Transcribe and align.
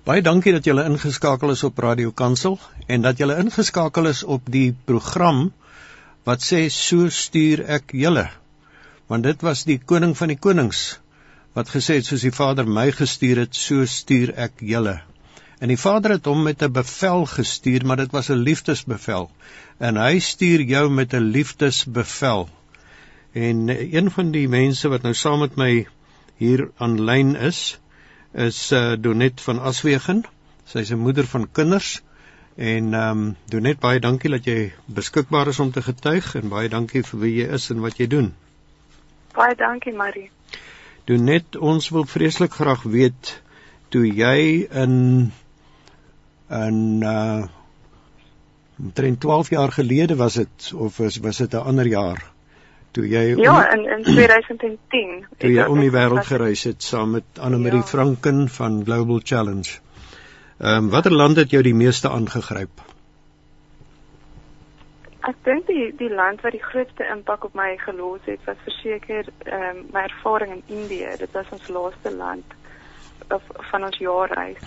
Baie 0.00 0.22
dankie 0.24 0.52
dat 0.56 0.64
julle 0.64 0.86
ingeskakel 0.88 1.50
is 1.52 1.60
op 1.66 1.80
Radio 1.84 2.10
Kansel 2.16 2.54
en 2.88 3.02
dat 3.04 3.18
julle 3.20 3.34
ingeskakel 3.36 4.06
is 4.08 4.22
op 4.24 4.46
die 4.48 4.70
program 4.88 5.50
wat 6.24 6.40
sê 6.40 6.60
so 6.72 7.10
stuur 7.12 7.60
ek 7.76 7.92
julle. 7.92 8.22
Want 9.12 9.28
dit 9.28 9.44
was 9.44 9.66
die 9.68 9.76
koning 9.92 10.14
van 10.16 10.32
die 10.32 10.38
konings 10.40 10.80
wat 11.58 11.68
gesê 11.74 11.98
het 11.98 12.08
soos 12.08 12.24
die 12.24 12.32
Vader 12.32 12.64
my 12.64 12.86
gestuur 12.96 13.42
het, 13.42 13.52
so 13.52 13.84
stuur 13.84 14.32
ek 14.40 14.64
julle. 14.70 14.96
En 15.60 15.68
die 15.68 15.76
Vader 15.84 16.16
het 16.16 16.32
hom 16.32 16.46
met 16.48 16.64
'n 16.64 16.72
bevel 16.72 17.26
gestuur, 17.34 17.84
maar 17.84 18.00
dit 18.00 18.16
was 18.16 18.30
'n 18.30 18.40
liefdesbevel. 18.48 19.30
En 19.78 20.00
hy 20.00 20.18
stuur 20.18 20.64
jou 20.64 20.88
met 20.88 21.12
'n 21.12 21.28
liefdesbevel. 21.36 22.48
En 23.34 23.68
een 23.68 24.10
van 24.10 24.32
die 24.32 24.48
mense 24.48 24.88
wat 24.88 25.02
nou 25.02 25.14
saam 25.14 25.40
met 25.40 25.56
my 25.56 25.86
hier 26.36 26.70
aanlyn 26.78 27.36
is, 27.36 27.78
is 28.32 28.72
uh, 28.72 28.94
Donet 28.98 29.40
van 29.40 29.60
Aswegen. 29.60 30.24
Sy's 30.64 30.90
'n 30.90 30.98
moeder 30.98 31.26
van 31.26 31.48
kinders. 31.52 32.02
En 32.54 32.94
ehm 32.94 33.18
um, 33.18 33.36
Donet, 33.48 33.78
baie 33.78 34.00
dankie 34.00 34.30
dat 34.30 34.44
jy 34.44 34.72
beskikbaar 34.86 35.48
is 35.48 35.60
om 35.60 35.70
te 35.70 35.82
getuig 35.82 36.34
en 36.34 36.48
baie 36.48 36.68
dankie 36.68 37.02
vir 37.02 37.20
wie 37.20 37.34
jy 37.34 37.48
is 37.54 37.70
en 37.70 37.80
wat 37.80 37.96
jy 37.96 38.06
doen. 38.06 38.34
Baie 39.32 39.54
dankie, 39.54 39.92
Marie. 39.92 40.30
Donet, 41.04 41.56
ons 41.56 41.88
wil 41.88 42.04
vreeslik 42.04 42.52
graag 42.52 42.82
weet 42.82 43.42
toe 43.88 44.06
jy 44.06 44.68
in 44.70 45.32
in 46.50 47.02
uh 47.02 47.46
omtrent 48.80 49.20
12 49.20 49.50
jaar 49.50 49.72
gelede 49.72 50.16
was 50.16 50.34
dit 50.34 50.72
of 50.74 50.96
was 50.96 51.16
was 51.16 51.36
dit 51.36 51.54
'n 51.54 51.66
ander 51.72 51.86
jaar? 51.86 52.30
Toe 52.90 53.06
jy 53.08 53.24
Ja, 53.38 53.72
in 53.72 53.84
in 53.88 54.02
2010. 54.04 55.26
Toe 55.38 55.50
jy 55.52 55.66
om 55.70 55.80
die 55.80 55.92
wêreld 55.94 56.26
gereis 56.26 56.64
het 56.64 56.82
saam 56.82 57.10
met 57.18 57.38
Anne-Marie 57.38 57.84
ja. 57.84 57.86
Franken 57.86 58.48
van 58.48 58.82
Global 58.84 59.20
Challenge. 59.24 59.78
Ehm 60.58 60.84
um, 60.84 60.90
watter 60.90 61.12
land 61.12 61.36
het 61.36 61.50
jou 61.50 61.62
die 61.62 61.74
meeste 61.74 62.10
aangegryp? 62.10 62.82
Ek 65.20 65.36
dink 65.44 65.66
die 65.66 65.92
die 65.96 66.10
land 66.14 66.40
wat 66.40 66.52
die 66.52 66.62
grootste 66.64 67.06
impak 67.12 67.44
op 67.44 67.54
my 67.54 67.76
gelos 67.76 68.20
het, 68.24 68.40
was 68.44 68.60
verseker 68.64 69.30
ehm 69.44 69.76
um, 69.76 69.86
my 69.92 70.02
ervaring 70.08 70.52
in 70.52 70.62
Indië. 70.80 71.14
Dit 71.18 71.32
was 71.32 71.46
ons 71.50 71.68
laaste 71.68 72.12
land 72.16 72.58
of 73.28 73.42
van 73.70 73.84
ons 73.84 73.98
jaarreis. 73.98 74.66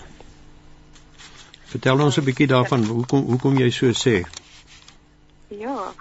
Vertel 1.74 2.00
ons 2.00 2.18
'n 2.18 2.24
bietjie 2.24 2.46
daarvan. 2.46 2.84
Hoekom 2.84 3.24
hoekom 3.30 3.56
jy 3.58 3.70
so 3.70 3.90
sê? 3.92 4.16
Ja. 5.48 5.92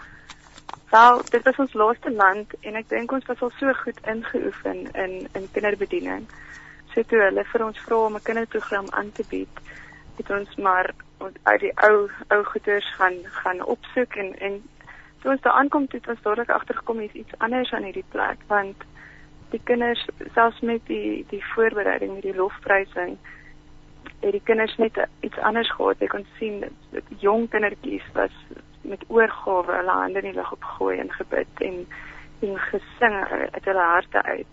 Wel, 0.94 1.22
dit 1.30 1.44
was 1.44 1.56
ons 1.56 1.74
laaste 1.74 2.12
land 2.12 2.52
en 2.60 2.76
ek 2.78 2.90
dink 2.92 3.12
ons 3.16 3.26
was 3.26 3.40
al 3.42 3.50
so 3.58 3.72
goed 3.80 4.00
ingeoefen 4.12 4.82
in 5.04 5.14
in 5.40 5.48
kinderbediening. 5.54 6.28
So 6.92 7.02
toe 7.10 7.22
hulle 7.24 7.44
vir 7.52 7.64
ons 7.66 7.80
vra 7.86 8.02
om 8.10 8.18
'n 8.18 8.26
kinderprogram 8.28 8.90
aan 9.00 9.10
te 9.12 9.24
bied, 9.30 9.62
het 10.18 10.30
ons 10.30 10.52
maar 10.56 10.92
uit 11.50 11.60
die 11.64 11.72
ou 11.88 11.96
ou 12.36 12.44
goeders 12.52 12.90
gaan 12.98 13.18
gaan 13.38 13.66
opsoek 13.76 14.14
en 14.24 14.30
en 14.40 14.60
toe 15.22 15.32
ons 15.32 15.42
daar 15.42 15.58
aankom 15.62 15.88
het 15.90 16.10
ons 16.14 16.22
dadelik 16.22 16.50
agtergekom 16.50 17.00
is 17.00 17.18
iets 17.22 17.38
anders 17.38 17.74
aan 17.74 17.88
hierdie 17.90 18.12
plek 18.16 18.44
want 18.48 18.84
die 19.50 19.62
kinders 19.64 20.06
selfs 20.34 20.60
met 20.60 20.86
die 20.92 21.26
die 21.30 21.46
voorbereiding 21.56 22.14
met 22.14 22.28
die 22.30 22.36
lofprysing 22.36 23.18
het 24.20 24.32
die 24.32 24.46
kinders 24.52 24.78
net 24.78 25.02
iets 25.20 25.38
anders 25.38 25.72
gehad. 25.72 26.02
Ek 26.02 26.14
kon 26.14 26.28
sien 26.38 26.62
dat 26.92 27.04
jong 27.18 27.50
kindertjies 27.50 28.06
was 28.14 28.38
met 28.84 29.04
oorgawe 29.08 29.78
hulle 29.78 29.96
hande 30.00 30.22
in 30.22 30.32
die 30.32 30.40
lug 30.40 30.52
opgooi 30.52 30.98
en 31.00 31.12
gebid 31.12 31.64
en 31.68 31.86
en 32.44 32.58
gesing 32.60 33.16
uit 33.56 33.66
hulle 33.66 33.84
harte 33.88 34.24
uit. 34.24 34.48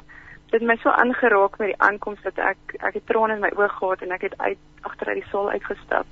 Dit 0.51 0.61
het 0.61 0.69
my 0.69 0.77
so 0.83 0.91
aangeraak 0.91 1.59
met 1.59 1.73
die 1.73 1.81
aankoms 1.83 2.23
dat 2.23 2.39
ek 2.39 2.75
ek 2.79 2.99
het 2.99 3.07
trane 3.07 3.35
in 3.35 3.43
my 3.45 3.51
oë 3.59 3.71
gehad 3.77 4.03
en 4.07 4.15
ek 4.15 4.29
het 4.29 4.37
uit 4.39 4.59
agter 4.87 5.09
uit 5.09 5.23
die 5.23 5.31
saal 5.31 5.51
uitgestap. 5.51 6.07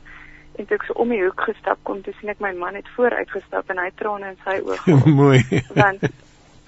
En 0.58 0.66
toe 0.66 0.78
ek 0.78 0.86
so 0.88 0.96
om 1.02 1.14
die 1.14 1.22
hoek 1.22 1.44
gestap 1.50 1.78
kom, 1.82 2.02
toe 2.02 2.14
sien 2.18 2.32
ek 2.34 2.42
my 2.42 2.52
man 2.58 2.78
het 2.78 2.88
vooruit 2.96 3.30
gestap 3.30 3.70
en 3.70 3.82
hy 3.82 3.90
trane 4.00 4.32
in 4.32 4.40
sy 4.44 4.56
oë 4.64 4.80
gehad. 4.86 5.12
Mooi. 5.22 5.42
Want 5.74 6.08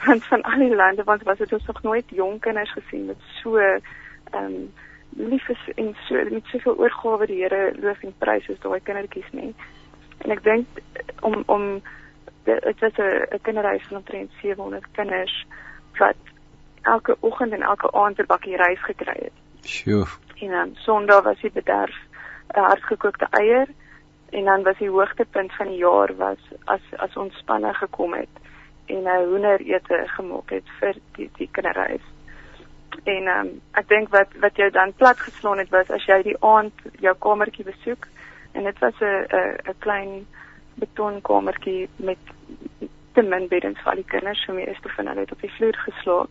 want 0.05 0.25
van 0.25 0.43
al 0.49 0.62
die 0.62 0.75
lande 0.75 1.05
want 1.05 1.27
was 1.28 1.43
dit 1.43 1.53
ons 1.53 1.66
nog 1.66 1.83
nooit 1.83 2.15
jong 2.21 2.39
kinders 2.41 2.72
gesien 2.78 3.10
met 3.10 3.27
so 3.43 3.59
ehm 3.59 4.47
um, 4.47 4.71
liefes 5.10 5.62
en 5.75 5.94
so 6.06 6.25
met 6.31 6.47
soveel 6.47 6.78
oorgawe 6.78 7.27
die 7.27 7.43
Here 7.43 7.75
loof 7.83 8.03
en 8.06 8.15
prys 8.19 8.47
is 8.49 8.60
daai 8.62 8.81
kindertjies 8.81 9.31
nie. 9.34 9.55
En 10.25 10.31
ek 10.31 10.43
dink 10.45 10.67
om 11.21 11.43
om 11.47 11.83
dit 12.45 12.81
was 12.81 12.97
'n 12.97 13.41
kinderreis 13.43 13.87
van 13.89 13.97
omtrent 13.97 14.31
700 14.43 14.87
kinders 14.93 15.47
wat 15.99 16.17
elke 16.83 17.17
oggend 17.21 17.53
en 17.53 17.63
elke 17.63 17.93
aand 17.93 18.19
'n 18.19 18.27
bakkie 18.27 18.57
rys 18.57 18.83
gekry 18.83 19.19
het. 19.19 19.37
Sjoe. 19.65 20.07
En 20.41 20.51
dan 20.51 20.71
Sondag 20.75 21.23
was 21.23 21.41
die 21.41 21.53
bederf 21.53 21.97
'n 22.55 22.61
hardgekookte 22.61 23.27
eier 23.31 23.69
en 24.31 24.45
dan 24.45 24.63
was 24.63 24.79
die 24.79 24.91
hoogtepunt 24.91 25.53
van 25.53 25.67
die 25.67 25.77
jaar 25.77 26.17
was 26.17 26.39
as 26.65 26.81
as 26.97 27.17
ons 27.17 27.37
spanne 27.37 27.75
gekom 27.75 28.15
het 28.15 28.35
en 28.87 29.03
'n 29.03 29.29
hoenderete 29.29 30.03
gemaak 30.07 30.51
het 30.51 30.69
vir 30.79 30.95
die 31.13 31.31
die 31.37 31.49
kinderreis. 31.53 32.07
En 33.05 33.27
ehm 33.27 33.47
um, 33.47 33.61
ek 33.73 33.89
dink 33.89 34.09
wat 34.09 34.29
wat 34.41 34.57
jou 34.57 34.71
dan 34.71 34.93
plat 34.93 35.21
geslaan 35.21 35.59
het 35.59 35.69
was 35.69 35.91
as 35.91 36.05
jy 36.05 36.23
die 36.23 36.41
aand 36.41 36.73
jou 36.99 37.15
kamertjie 37.19 37.65
besoek 37.65 38.07
en 38.53 38.65
dit 38.65 38.78
was 38.78 39.00
'n 39.00 39.27
'n 39.31 39.56
'n 39.71 39.78
klein 39.78 40.27
betonkamertjie 40.75 41.88
met 41.97 42.19
te 43.12 43.22
min 43.22 43.49
beddens 43.49 43.81
vir 43.83 43.91
al 43.91 44.00
die 44.03 44.11
kinders, 44.12 44.44
so 44.44 44.53
meeste 44.53 44.88
van 44.88 45.06
hulle 45.06 45.21
het 45.21 45.33
op 45.33 45.41
die 45.41 45.53
vloer 45.56 45.77
geslaap. 45.77 46.28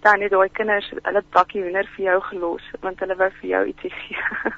Dan 0.00 0.20
het 0.20 0.30
daai 0.30 0.48
kinders 0.52 0.92
hulle 1.02 1.22
bakkie 1.30 1.62
hoender 1.62 1.88
vir 1.96 2.04
jou 2.04 2.20
gelos 2.30 2.70
want 2.80 3.00
hulle 3.00 3.16
wou 3.16 3.30
vir 3.40 3.48
jou 3.48 3.64
ietsie 3.66 3.90
gee. 3.90 4.24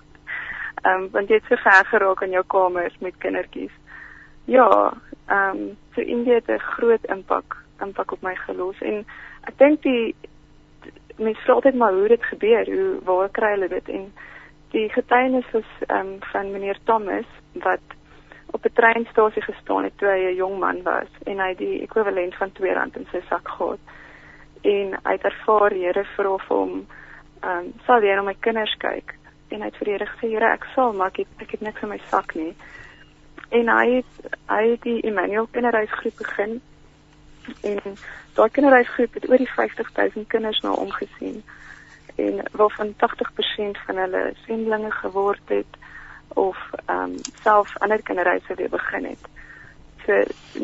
Ehm 0.85 1.03
um, 1.03 1.09
want 1.13 1.29
jy 1.29 1.35
het 1.35 1.49
so 1.49 1.57
ver 1.57 1.85
geraak 1.85 2.23
in 2.23 2.31
jou 2.31 2.45
kamer 2.47 2.93
met 3.01 3.17
kindertjies. 3.19 3.73
Ja, 4.45 4.93
ehm 5.27 5.57
um, 5.57 5.77
so 5.95 6.01
Indië 6.01 6.33
het 6.41 6.49
'n 6.49 6.59
groot 6.59 7.05
impak 7.05 7.57
impak 7.81 8.13
op 8.13 8.23
my 8.23 8.35
gelos 8.37 8.81
en 8.81 9.05
ek 9.49 9.59
dink 9.59 9.83
die 9.83 10.15
mense 11.17 11.41
vra 11.45 11.55
altyd 11.55 11.75
maar 11.75 11.93
hoe 11.93 12.09
dit 12.09 12.25
gebeur, 12.25 12.67
hoe 12.67 12.99
waar 13.05 13.29
kry 13.29 13.51
hulle 13.51 13.69
dit 13.69 13.89
en 13.89 14.13
die 14.71 14.89
getuienis 14.89 15.51
was 15.53 15.71
um, 15.89 16.17
van 16.33 16.51
meneer 16.51 16.79
Thomas 16.85 17.27
wat 17.53 17.81
op 18.51 18.65
'n 18.65 18.73
treinstasie 18.73 19.43
gestaan 19.43 19.85
het 19.85 19.99
toe 19.99 20.09
hy 20.09 20.21
'n 20.31 20.35
jong 20.35 20.59
man 20.59 20.83
was 20.83 21.11
en 21.25 21.39
hy 21.39 21.55
die 21.55 21.83
ekwivalent 21.83 22.35
van 22.35 22.51
R2 22.51 22.97
in 22.97 23.07
sy 23.13 23.21
sak 23.29 23.49
gehad. 23.49 23.79
En 24.63 24.99
hy 25.03 25.13
het 25.13 25.25
ervaar 25.25 25.71
Here 25.71 26.05
vra 26.05 26.37
vir 26.37 26.57
hom, 26.57 26.87
ehm, 27.41 27.59
um, 27.59 27.73
"Sal 27.87 28.03
jy 28.03 28.15
na 28.15 28.23
my 28.23 28.35
kinders 28.41 28.75
kyk?" 28.77 29.15
En 29.49 29.61
hy 29.61 29.67
het 29.67 29.77
vir 29.77 29.85
die 29.85 29.93
Here 29.93 30.07
gesê, 30.07 30.29
"Here, 30.29 30.53
ek 30.53 30.67
sal, 30.75 30.93
maar 30.93 31.07
ek 31.07 31.17
het, 31.17 31.27
ek 31.39 31.51
het 31.51 31.61
niks 31.61 31.83
in 31.83 31.89
my 31.89 32.01
sak 32.11 32.35
nie." 32.35 32.55
En 33.49 33.69
hy 33.69 33.95
het 33.95 34.37
hy 34.49 34.71
het 34.71 34.83
die 34.83 35.03
Emmanuel 35.03 35.47
kinderhuisgroep 35.47 36.17
begin 36.17 36.61
en 37.63 37.97
daai 38.35 38.51
kinderhuisgroep 38.51 39.15
het 39.15 39.29
oor 39.29 39.37
die 39.37 39.51
50000 39.51 40.29
kinders 40.29 40.61
na 40.61 40.71
hom 40.71 40.91
gesien 40.91 41.43
en 42.27 42.43
waarvan 42.53 42.95
80% 42.95 43.85
van 43.87 43.97
hulle 43.97 44.33
sendlinge 44.47 44.91
geword 44.91 45.55
het 45.55 45.79
of 46.29 46.59
ehm 46.87 47.03
um, 47.03 47.15
self 47.43 47.79
ander 47.79 48.03
kinderreise 48.03 48.55
weer 48.55 48.69
begin 48.69 49.05
het. 49.05 49.25
So 50.05 50.13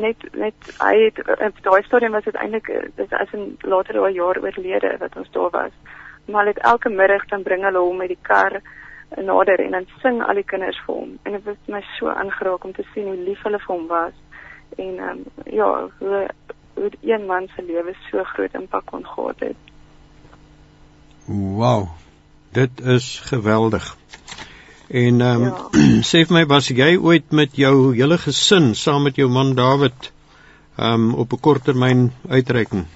net 0.01 0.17
net 0.33 0.71
hy 0.79 0.95
het 1.05 1.19
op 1.49 1.63
daai 1.63 1.83
stadium 1.83 2.13
was 2.13 2.25
dit 2.25 2.35
eintlik 2.35 2.71
dis 2.95 3.13
as 3.13 3.33
'n 3.33 3.57
later 3.61 3.95
daai 3.95 4.13
jaar 4.13 4.39
oorlede 4.43 4.97
wat 4.99 5.17
ons 5.17 5.31
daar 5.31 5.51
was. 5.51 5.75
Maar 6.25 6.45
dit 6.45 6.59
elke 6.59 6.89
middag 6.89 7.27
dan 7.27 7.43
bring 7.43 7.63
hulle 7.63 7.79
hom 7.79 7.97
met 7.97 8.09
die 8.09 8.23
kar 8.23 8.61
nader 9.15 9.61
en 9.61 9.71
dan 9.71 9.87
sing 10.03 10.23
al 10.23 10.35
die 10.35 10.45
kinders 10.45 10.81
vir 10.87 10.95
hom 10.95 11.19
en 11.23 11.33
dit 11.33 11.45
was 11.45 11.57
my 11.67 11.85
so 11.99 12.09
aangeraak 12.09 12.65
om 12.65 12.73
te 12.73 12.85
sien 12.95 13.07
hoe 13.07 13.17
lief 13.17 13.43
hulle 13.43 13.59
vir 13.59 13.75
hom 13.75 13.87
was 13.87 14.15
en 14.77 14.99
ehm 14.99 15.09
um, 15.09 15.25
ja 15.45 15.89
hoe 15.99 16.27
hoe 16.75 16.91
een 17.01 17.27
man 17.27 17.49
se 17.49 17.63
lewe 17.63 17.95
so 18.11 18.23
groot 18.23 18.55
impak 18.55 18.85
kon 18.87 19.07
gehad 19.07 19.41
het. 19.41 19.57
Wow. 21.27 21.89
Dit 22.53 22.81
is 22.81 23.21
geweldig. 23.25 23.97
En 24.89 25.21
ehm 25.21 25.43
um, 25.43 25.45
ja. 25.45 26.03
sê 26.11 26.23
vir 26.27 26.35
my 26.39 26.45
was 26.47 26.69
jy 26.69 26.97
ooit 26.97 27.33
met 27.33 27.57
jou 27.59 27.95
hele 27.95 28.19
gesin 28.19 28.75
saam 28.75 29.03
met 29.03 29.17
jou 29.17 29.29
man 29.29 29.55
David 29.55 30.13
ehm 30.77 30.93
um, 30.93 31.15
op 31.15 31.33
'n 31.33 31.41
korttermyn 31.41 32.13
uitreiking? 32.29 32.87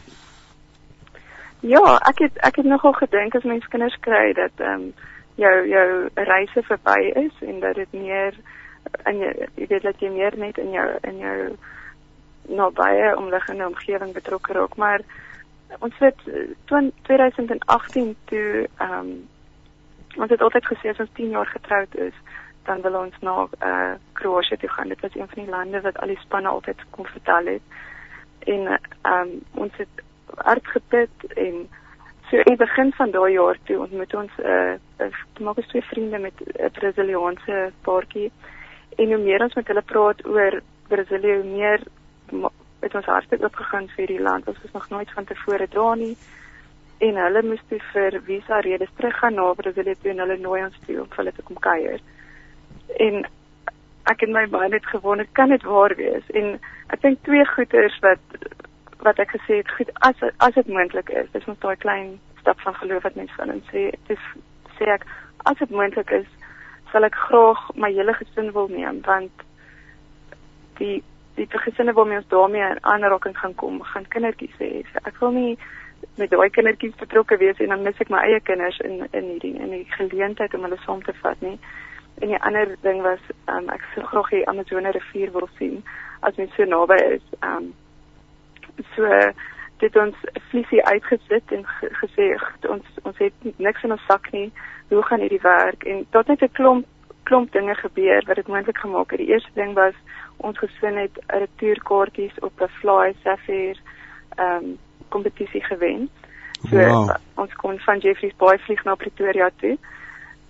Ja, 1.60 1.98
ek 1.98 2.18
het 2.18 2.38
ek 2.38 2.56
het 2.56 2.66
nogal 2.66 2.92
gedink 2.92 3.34
as 3.34 3.42
mens 3.42 3.66
kinders 3.68 3.96
kry 4.00 4.32
dat 4.32 4.54
ehm 4.56 4.72
um, 4.72 4.92
jou 5.34 5.68
jou 5.68 6.08
reise 6.14 6.62
verby 6.62 7.00
is 7.14 7.34
en 7.40 7.60
dat 7.60 7.74
dit 7.74 7.92
meer 7.92 8.34
en 9.04 9.18
jy, 9.18 9.48
jy 9.54 9.66
weet 9.66 9.82
dat 9.82 10.00
jy 10.00 10.10
meer 10.10 10.36
net 10.36 10.58
in 10.58 10.70
jou 10.70 10.88
in 11.02 11.18
jou 11.18 11.56
nabye 12.48 13.16
omliggende 13.16 13.66
omgewing 13.66 14.12
betrokke 14.12 14.52
raak, 14.52 14.76
maar 14.76 15.00
ons 15.78 15.98
het 15.98 16.18
2018 17.02 18.16
toe 18.24 18.68
ehm 18.76 18.98
um, 18.98 19.28
ons 20.16 20.30
het 20.30 20.42
altyd 20.42 20.66
gesê 20.66 20.90
as 20.90 20.98
ons 20.98 21.10
10 21.14 21.28
jaar 21.30 21.46
getroud 21.46 21.94
is, 21.94 22.14
dan 22.66 22.80
wil 22.82 22.94
ons 22.94 23.14
na 23.20 23.46
eh 23.58 23.68
uh, 23.68 23.94
Kroasie 24.12 24.56
toe 24.56 24.68
gaan. 24.68 24.88
Dit 24.88 25.00
was 25.00 25.14
een 25.14 25.28
van 25.28 25.44
die 25.44 25.50
lande 25.50 25.80
wat 25.80 25.98
al 25.98 26.06
die 26.06 26.18
spanne 26.18 26.48
altyd 26.48 26.84
kom 26.90 27.06
vertel 27.06 27.46
het. 27.46 27.62
En 28.38 28.66
ehm 28.66 28.80
um, 29.12 29.42
ons 29.54 29.76
het 29.76 30.02
hard 30.36 30.66
gebid 30.66 31.24
en 31.34 31.68
So 32.30 32.36
in 32.36 32.54
die 32.54 32.56
begin 32.56 32.92
van 32.94 33.10
daai 33.10 33.32
jaar 33.32 33.58
toe 33.66 33.80
ontmoet 33.82 34.12
ons 34.14 34.32
'n 34.38 34.46
uh, 34.46 34.74
uh, 35.02 35.14
maak 35.40 35.56
ons 35.56 35.66
twee 35.66 35.82
vriende 35.82 36.18
met 36.18 36.36
'n 36.40 36.62
uh, 36.64 36.70
Brasiliaanse 36.76 37.72
paartjie 37.82 38.30
en 38.96 39.06
hoe 39.12 39.18
meer 39.18 39.42
ons 39.42 39.54
met 39.54 39.66
hulle 39.66 39.82
praat 39.82 40.26
oor 40.26 40.60
Brasilië, 40.88 41.34
hoe 41.40 41.50
meer 41.56 41.80
het 42.80 42.94
ons 42.94 43.08
harte 43.12 43.38
oopgegaan 43.42 43.88
vir 43.96 44.06
die 44.06 44.20
land. 44.20 44.48
Ons 44.48 44.60
was 44.62 44.72
nog 44.72 44.88
nooit 44.90 45.10
van 45.16 45.24
tevore 45.24 45.66
daar 45.70 45.96
nie. 45.96 46.16
En 46.98 47.16
hulle 47.16 47.42
moes 47.42 47.62
toe 47.68 47.80
vir 47.92 48.20
visa 48.24 48.60
redes 48.60 48.90
teruggaan 48.96 49.34
na 49.34 49.52
Brasilië 49.56 49.96
toe 50.02 50.10
en 50.10 50.24
hulle 50.24 50.38
nooi 50.38 50.62
ons 50.64 50.80
toe 50.86 51.00
om 51.00 51.12
hulle 51.16 51.32
te 51.32 51.42
kom 51.42 51.58
kuier. 51.58 52.00
En 52.96 53.22
ek 54.10 54.24
het 54.24 54.32
my 54.34 54.46
baie 54.52 54.68
net 54.68 54.86
gewonder, 54.86 55.26
kan 55.32 55.48
dit 55.48 55.62
waar 55.62 55.94
wees? 55.96 56.26
En 56.36 56.56
ek 56.92 57.02
dink 57.04 57.22
twee 57.28 57.46
goeters 57.54 57.98
wat 58.04 58.40
wat 59.00 59.20
ek 59.22 59.30
gesê 59.32 59.62
het, 59.62 59.70
goed 59.78 59.88
as 60.04 60.18
as 60.44 60.56
dit 60.58 60.68
moontlik 60.68 61.08
is, 61.08 61.28
dis 61.32 61.46
net 61.48 61.60
daai 61.64 61.76
klein 61.80 62.18
stap 62.40 62.60
van 62.60 62.74
geloof 62.76 63.06
wat 63.06 63.16
mens 63.16 63.32
van 63.38 63.52
en 63.54 63.62
sê, 63.70 63.86
dis 64.10 64.26
sê 64.76 64.90
ek 64.92 65.06
as 65.48 65.56
dit 65.56 65.72
moontlik 65.72 66.12
is, 66.12 66.26
sal 66.92 67.06
ek 67.08 67.16
graag 67.16 67.62
my 67.80 67.88
hele 67.94 68.12
gesin 68.18 68.52
wil 68.56 68.68
neem 68.68 69.00
want 69.06 69.46
die 70.80 71.00
die 71.40 71.58
gesinne 71.64 71.92
waarmee 71.92 72.16
ons 72.20 72.28
daarmee 72.28 72.70
in 72.70 72.84
aanraking 72.84 73.36
gaan 73.38 73.54
kom, 73.54 73.82
gaan 73.82 74.08
kindertjies 74.08 74.56
hê. 74.58 74.70
So 74.92 75.04
ek 75.08 75.20
wil 75.20 75.32
nie 75.36 75.58
met 76.16 76.30
daai 76.32 76.50
kindertjies 76.50 76.96
betrokke 77.00 77.36
wees 77.40 77.60
en 77.60 77.72
dan 77.72 77.84
mis 77.84 78.00
ek 78.00 78.12
my 78.12 78.22
eie 78.24 78.40
kinders 78.40 78.80
in 78.84 79.06
in 79.12 79.30
hierdie 79.34 79.54
in 79.56 79.72
die 79.76 79.86
geleentheid 79.96 80.54
om 80.54 80.66
hulle 80.68 80.80
saam 80.84 81.02
te 81.06 81.14
vat 81.22 81.40
nie. 81.44 81.58
En 82.20 82.32
die 82.32 82.42
ander 82.48 82.76
ding 82.84 83.02
was 83.02 83.22
um, 83.48 83.68
ek 83.72 83.84
sou 83.94 84.04
graag 84.12 84.32
die 84.34 84.46
Amazone 84.48 84.92
rivier 84.96 85.32
wil 85.36 85.48
sien 85.58 85.80
as 86.20 86.36
mens 86.36 86.54
so 86.56 86.68
naby 86.68 86.98
is. 87.16 87.24
Um 87.40 87.72
so 88.94 89.08
dit 89.80 89.96
ons 89.96 90.16
vliesie 90.50 90.82
uitgesit 90.84 91.52
en 91.56 91.64
gesê 92.02 92.32
ons 92.68 93.04
ons 93.08 93.18
het 93.24 93.50
niks 93.56 93.84
in 93.84 93.96
ons 93.96 94.08
sak 94.08 94.32
nie. 94.36 94.50
Hoe 94.90 95.02
gaan 95.08 95.22
hierdie 95.24 95.44
werk? 95.44 95.84
En 95.84 96.04
tot 96.10 96.28
net 96.28 96.42
'n 96.42 96.56
klomp 96.58 96.86
klomp 97.30 97.52
dinge 97.52 97.74
gebeur 97.74 98.24
wat 98.26 98.36
dit 98.36 98.48
moontlik 98.50 98.78
gemaak 98.78 99.10
het. 99.10 99.20
Die 99.22 99.32
eerste 99.32 99.50
ding 99.54 99.74
was 99.74 99.94
ons 100.36 100.58
gesin 100.58 100.96
het 100.98 101.18
retourkaartjies 101.26 102.38
op 102.38 102.60
'n 102.60 102.72
Fly 102.80 103.14
Sapphire 103.22 103.78
ehm 104.36 104.64
um, 104.64 104.78
kompetisie 105.08 105.64
gewen. 105.64 106.08
So 106.70 106.76
wow. 106.76 107.14
ons 107.34 107.54
kon 107.54 107.78
van 107.78 107.98
Jeffreys 107.98 108.36
Bay 108.36 108.58
vlieg 108.58 108.84
na 108.84 108.94
Pretoria 108.94 109.50
toe. 109.56 109.78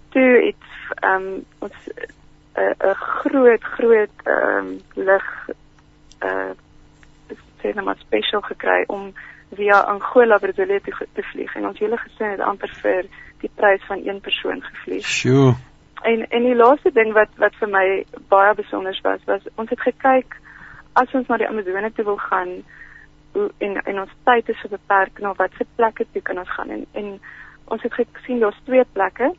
Toe 0.08 0.30
het 0.46 0.66
ehm 0.94 1.14
um, 1.14 1.44
ons 1.58 1.76
'n 1.86 2.60
uh, 2.60 2.90
'n 2.90 2.94
groot 2.94 3.62
groot 3.62 4.16
ehm 4.24 4.56
um, 4.56 4.80
lig 4.94 5.48
uh 6.22 6.52
sê 7.60 7.74
net 7.74 7.84
maar 7.84 7.98
spesiaal 7.98 8.40
gekry 8.42 8.84
om 8.86 9.12
via 9.54 9.80
Angola 9.80 10.38
Brasilia 10.38 10.78
te, 10.80 11.06
te 11.12 11.22
vlieg 11.22 11.54
en 11.54 11.66
ons 11.66 11.78
hele 11.78 11.96
gesin 11.96 12.30
het 12.30 12.40
amper 12.40 12.72
vir 12.82 13.04
die 13.40 13.50
prys 13.54 13.82
van 13.86 14.00
een 14.04 14.20
persoon 14.20 14.62
gevlieg. 14.62 15.06
Sjoe. 15.06 15.54
En 16.02 16.28
en 16.28 16.42
die 16.42 16.54
laaste 16.54 16.92
ding 16.92 17.12
wat 17.12 17.28
wat 17.36 17.54
vir 17.60 17.68
my 17.68 17.86
baie 18.28 18.54
besonder 18.54 18.98
was, 19.02 19.24
was 19.24 19.48
ons 19.54 19.70
het 19.70 19.80
gekyk 19.80 20.36
as 20.92 21.12
ons 21.14 21.28
na 21.28 21.36
die 21.36 21.48
Amazone 21.48 21.92
toe 21.92 22.04
wil 22.04 22.16
gaan 22.16 22.62
en 23.34 23.76
en 23.84 24.00
ons 24.00 24.14
tyd 24.24 24.48
is 24.48 24.60
so 24.60 24.68
beperk 24.68 25.20
na 25.20 25.34
watter 25.38 25.66
plekke 25.76 26.06
toe 26.12 26.22
kan 26.22 26.38
ons 26.38 26.54
gaan 26.56 26.70
en 26.70 26.86
en 26.92 27.20
ons 27.70 27.82
het 27.82 27.94
gesien 27.94 28.40
daar's 28.40 28.60
twee 28.64 28.84
plekke. 28.92 29.32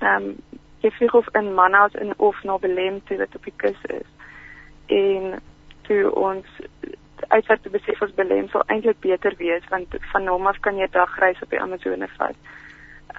Ehm 0.00 0.28
um, 0.30 0.36
jy 0.82 0.90
vlieg 0.90 1.14
of 1.14 1.28
in 1.38 1.54
Manaus 1.54 1.94
en 1.94 2.14
of 2.18 2.42
na 2.42 2.58
Belém 2.58 3.00
toe 3.06 3.18
wat 3.18 3.34
op 3.38 3.44
die 3.44 3.54
kus 3.56 3.84
is. 3.96 4.08
En 4.86 5.38
toe 5.86 6.14
ons 6.14 6.46
uitwerk 7.28 7.62
te 7.62 7.70
besef 7.70 8.02
ons 8.02 8.14
Belém 8.18 8.48
sou 8.48 8.62
eintlik 8.66 8.98
beter 9.00 9.36
wees 9.38 9.68
want 9.70 9.94
van 10.12 10.26
hom 10.26 10.46
af 10.50 10.58
kan 10.60 10.78
jy 10.78 10.88
'n 10.88 10.96
dag 10.98 11.18
reis 11.18 11.42
op 11.42 11.50
die 11.50 11.60
Amazone 11.60 12.08
vat. 12.18 12.36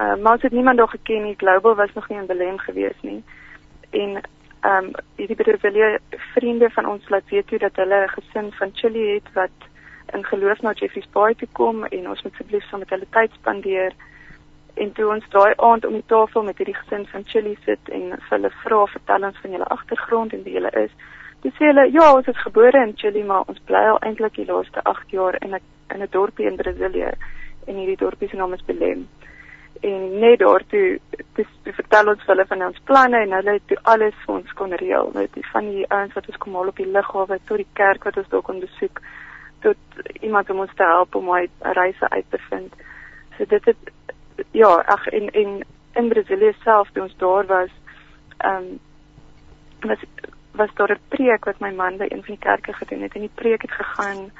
Uh, 0.02 0.16
maar 0.22 0.34
ons 0.34 0.42
het 0.42 0.52
niemand 0.52 0.78
daar 0.78 0.88
geken 0.90 1.24
nie. 1.24 1.34
Global 1.38 1.76
was 1.76 1.94
nog 1.94 2.10
nie 2.10 2.18
in 2.18 2.26
Belém 2.26 2.58
gewees 2.58 3.02
nie. 3.02 3.24
En 3.90 4.22
ehm 4.60 4.84
um, 4.84 4.92
hierdie 5.16 5.36
Brasilia 5.36 5.98
vriende 6.10 6.70
van 6.70 6.86
ons 6.86 7.10
laat 7.10 7.30
weet 7.30 7.48
toe 7.48 7.60
dat 7.60 7.76
hulle 7.76 8.04
'n 8.04 8.10
gesin 8.10 8.52
van 8.52 8.70
Chili 8.74 9.14
het 9.14 9.34
wat 9.34 9.58
in 10.14 10.26
geloof 10.26 10.62
na 10.62 10.72
Jeffrey's 10.72 11.10
Bay 11.12 11.34
toe 11.36 11.48
kom 11.52 11.84
en 11.86 12.10
ons 12.10 12.22
moet 12.22 12.32
asseblief 12.32 12.64
saam 12.64 12.80
met 12.80 12.90
hulle 12.90 13.08
tyd 13.10 13.32
spandeer. 13.34 13.94
En 14.74 14.92
toe 14.92 15.14
ons 15.14 15.30
daai 15.30 15.54
aand 15.56 15.86
om 15.86 15.94
die 15.94 16.06
tafel 16.06 16.44
met 16.44 16.58
hierdie 16.58 16.76
gesin 16.82 17.06
van 17.06 17.24
Chili 17.26 17.58
sit 17.66 17.90
en 17.90 18.20
hulle 18.30 18.50
vra 18.50 18.86
vertel 18.86 19.24
ons 19.24 19.38
van 19.42 19.52
julle 19.52 19.74
agtergrond 19.78 20.34
en 20.34 20.44
wie 20.44 20.54
julle 20.54 20.72
is. 20.72 20.92
Dis 21.42 21.54
sê 21.54 21.66
hulle 21.66 21.92
ja, 21.92 22.14
ons 22.14 22.28
is 22.28 22.42
gebore 22.42 22.86
in 22.86 22.94
Chili, 22.96 23.24
maar 23.24 23.44
ons 23.46 23.60
bly 23.60 23.84
al 23.90 24.00
eintlik 24.00 24.36
die 24.36 24.46
laaste 24.46 24.84
8 24.84 25.10
jaar 25.10 25.36
in 25.42 25.56
'n 25.56 25.62
in 25.94 26.02
'n 26.02 26.08
dorpie 26.10 26.48
in 26.48 26.56
Brasilië 26.56 27.12
en 27.68 27.76
hierdie 27.76 27.98
dorpie 27.98 28.30
se 28.30 28.36
naam 28.36 28.54
is 28.54 28.66
Belém 28.66 29.08
en 29.82 30.20
net 30.20 30.40
daartoe 30.40 31.00
dis 31.36 31.50
vertel 31.64 32.08
ons 32.08 32.26
hulle 32.26 32.46
van 32.46 32.62
ons 32.68 32.80
planne 32.84 33.18
en 33.18 33.36
hulle 33.38 33.58
het 33.58 33.68
toe 33.68 33.78
alles 33.94 34.16
vir 34.26 34.36
ons 34.36 34.54
kon 34.60 34.76
reël. 34.82 35.12
Die 35.34 35.46
van 35.52 35.70
die 35.70 35.86
ouens 35.90 36.14
wat 36.14 36.28
ons 36.28 36.38
kom 36.38 36.56
haal 36.56 36.72
op 36.72 36.82
die 36.82 36.92
lughawe 36.92 37.40
tot 37.48 37.58
die 37.58 37.70
kerk 37.80 38.04
wat 38.04 38.18
ons 38.18 38.30
daar 38.30 38.42
kon 38.42 38.60
besoek 38.64 39.02
tot 39.66 39.78
iemand 40.22 40.50
om 40.50 40.64
ons 40.66 40.76
te 40.76 40.84
help 40.84 41.16
om 41.16 41.30
my 41.32 41.48
reise 41.78 42.10
uit 42.10 42.26
te 42.30 42.40
vind. 42.50 42.74
So 43.38 43.46
dit 43.46 43.72
het 43.72 43.94
ja 44.52 44.74
ag 44.96 45.08
en 45.08 45.30
en 45.32 45.62
in 45.96 46.10
Brasilia 46.10 46.54
self 46.64 46.92
toe 46.92 47.04
ons 47.04 47.18
daar 47.18 47.46
was 47.46 47.72
ehm 48.38 48.56
um, 48.56 48.80
was 49.90 50.06
was 50.54 50.74
daar 50.76 50.92
'n 50.92 51.08
preek 51.10 51.46
wat 51.46 51.60
my 51.60 51.72
man 51.72 51.98
by 51.98 52.08
een 52.10 52.24
van 52.24 52.36
die 52.36 52.46
kerke 52.50 52.74
gedoen 52.74 53.02
het. 53.02 53.14
En 53.14 53.22
die 53.22 53.36
preek 53.36 53.62
het 53.62 53.72
gegaan 53.72 54.32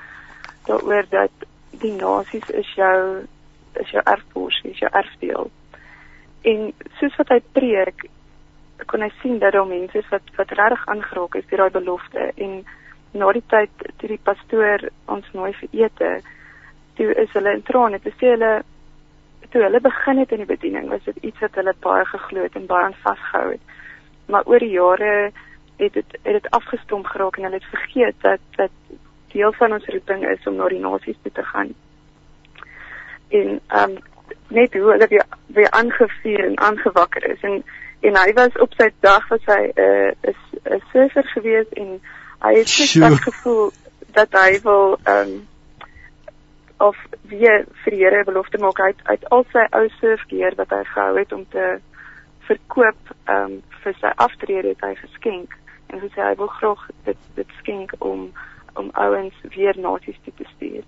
daaroor 0.66 1.06
dat 1.10 1.32
die 1.70 1.94
nasies 1.94 2.50
is 2.50 2.74
jou 2.74 3.26
is 3.82 3.92
jou 3.94 4.02
erfporsie, 4.06 4.72
is 4.72 4.82
jou 4.82 4.92
erfdeel. 4.92 5.50
En 6.44 6.74
soos 7.00 7.16
wat 7.22 7.32
hy 7.34 7.40
preek, 7.56 8.06
kon 8.90 9.04
hy 9.06 9.10
sien 9.22 9.40
dat 9.40 9.54
daar 9.56 9.68
mense 9.68 9.98
is 9.98 10.10
wat 10.12 10.34
wat 10.38 10.52
regtig 10.58 10.88
aangeraak 10.92 11.38
is 11.40 11.46
deur 11.50 11.64
daai 11.64 11.76
belofte 11.78 12.32
en 12.36 12.64
na 13.14 13.30
die 13.32 13.46
tyd 13.54 13.86
toe 14.02 14.10
die 14.10 14.20
pastoor 14.30 14.88
ons 15.14 15.28
nooi 15.38 15.52
vir 15.60 15.78
ete, 15.86 16.12
toe 16.98 17.14
is 17.24 17.32
hulle 17.38 17.54
in 17.54 17.64
trane, 17.68 18.00
te 18.02 18.12
sê 18.18 18.34
hulle 18.34 18.54
toe 19.54 19.62
hulle 19.62 19.82
begin 19.86 20.18
het 20.18 20.34
in 20.34 20.42
die 20.42 20.50
bediening, 20.50 20.90
was 20.90 21.06
dit 21.06 21.20
iets 21.30 21.46
wat 21.46 21.56
hulle 21.62 21.76
baie 21.86 22.06
geglo 22.10 22.46
het 22.48 22.56
en 22.58 22.68
baie 22.68 22.90
aan 22.90 23.00
vasgehou 23.06 23.52
het. 23.52 23.74
Maar 24.34 24.50
oor 24.50 24.66
die 24.66 24.74
jare 24.74 25.14
het 25.78 25.94
dit 25.94 26.18
het 26.24 26.34
dit 26.40 26.52
afgestomp 26.58 27.08
geraak 27.14 27.38
en 27.38 27.48
hulle 27.48 27.62
het 27.62 27.72
vergeet 27.76 28.20
dat 28.26 28.42
dat 28.58 28.74
deel 29.34 29.54
van 29.54 29.74
ons 29.74 29.90
roeping 29.94 30.26
is 30.30 30.48
om 30.50 30.58
na 30.58 30.70
die 30.70 30.82
nasies 30.82 31.18
toe 31.22 31.32
te 31.32 31.46
gaan 31.54 31.74
en 33.34 33.60
um 33.82 33.98
net 34.48 34.74
hoe 34.74 34.92
hulle 34.92 35.08
weer 35.08 35.26
weer 35.46 35.72
aangevuur 35.72 36.46
en 36.46 36.60
aangewakker 36.60 37.30
is. 37.30 37.42
En 37.42 37.64
en 38.00 38.18
hy 38.20 38.34
was 38.34 38.58
op 38.60 38.74
sy 38.78 38.90
dag 39.00 39.28
was 39.28 39.46
hy 39.46 39.64
'n 39.72 39.82
uh, 39.86 40.12
is 40.22 40.42
'n 40.64 40.82
surfer 40.92 41.28
gewees 41.36 41.70
en 41.70 42.02
hy 42.46 42.54
het 42.60 42.96
net 43.00 43.24
gevoel 43.24 43.72
dat 44.14 44.32
hy 44.32 44.60
wil 44.64 45.00
um 45.16 45.48
of 46.78 46.98
weer 47.22 47.66
vir 47.84 47.92
die 47.92 48.04
Here 48.04 48.24
belofte 48.24 48.58
maak. 48.58 48.80
Uit 48.80 49.00
uit 49.04 49.30
al 49.30 49.46
sy 49.52 49.66
ou 49.72 49.88
surfgear 50.00 50.56
wat 50.56 50.70
hy 50.70 50.84
gehou 50.84 51.18
het 51.18 51.32
om 51.32 51.46
te 51.50 51.80
verkoop 52.48 53.14
um 53.26 53.62
vir 53.84 53.96
sy 54.00 54.12
aftrede 54.16 54.68
het 54.68 54.82
hy 54.82 54.96
geskenk. 54.96 55.56
En 55.88 56.00
hy 56.00 56.10
sê 56.16 56.22
hy 56.22 56.36
wil 56.36 56.52
graag 56.60 56.88
dit 57.04 57.30
dit 57.36 57.56
skenk 57.62 57.96
om 58.00 58.32
om 58.74 58.90
ouens 58.94 59.36
weer 59.56 59.80
nasies 59.80 60.20
toe 60.24 60.34
te 60.38 60.46
stuur. 60.56 60.84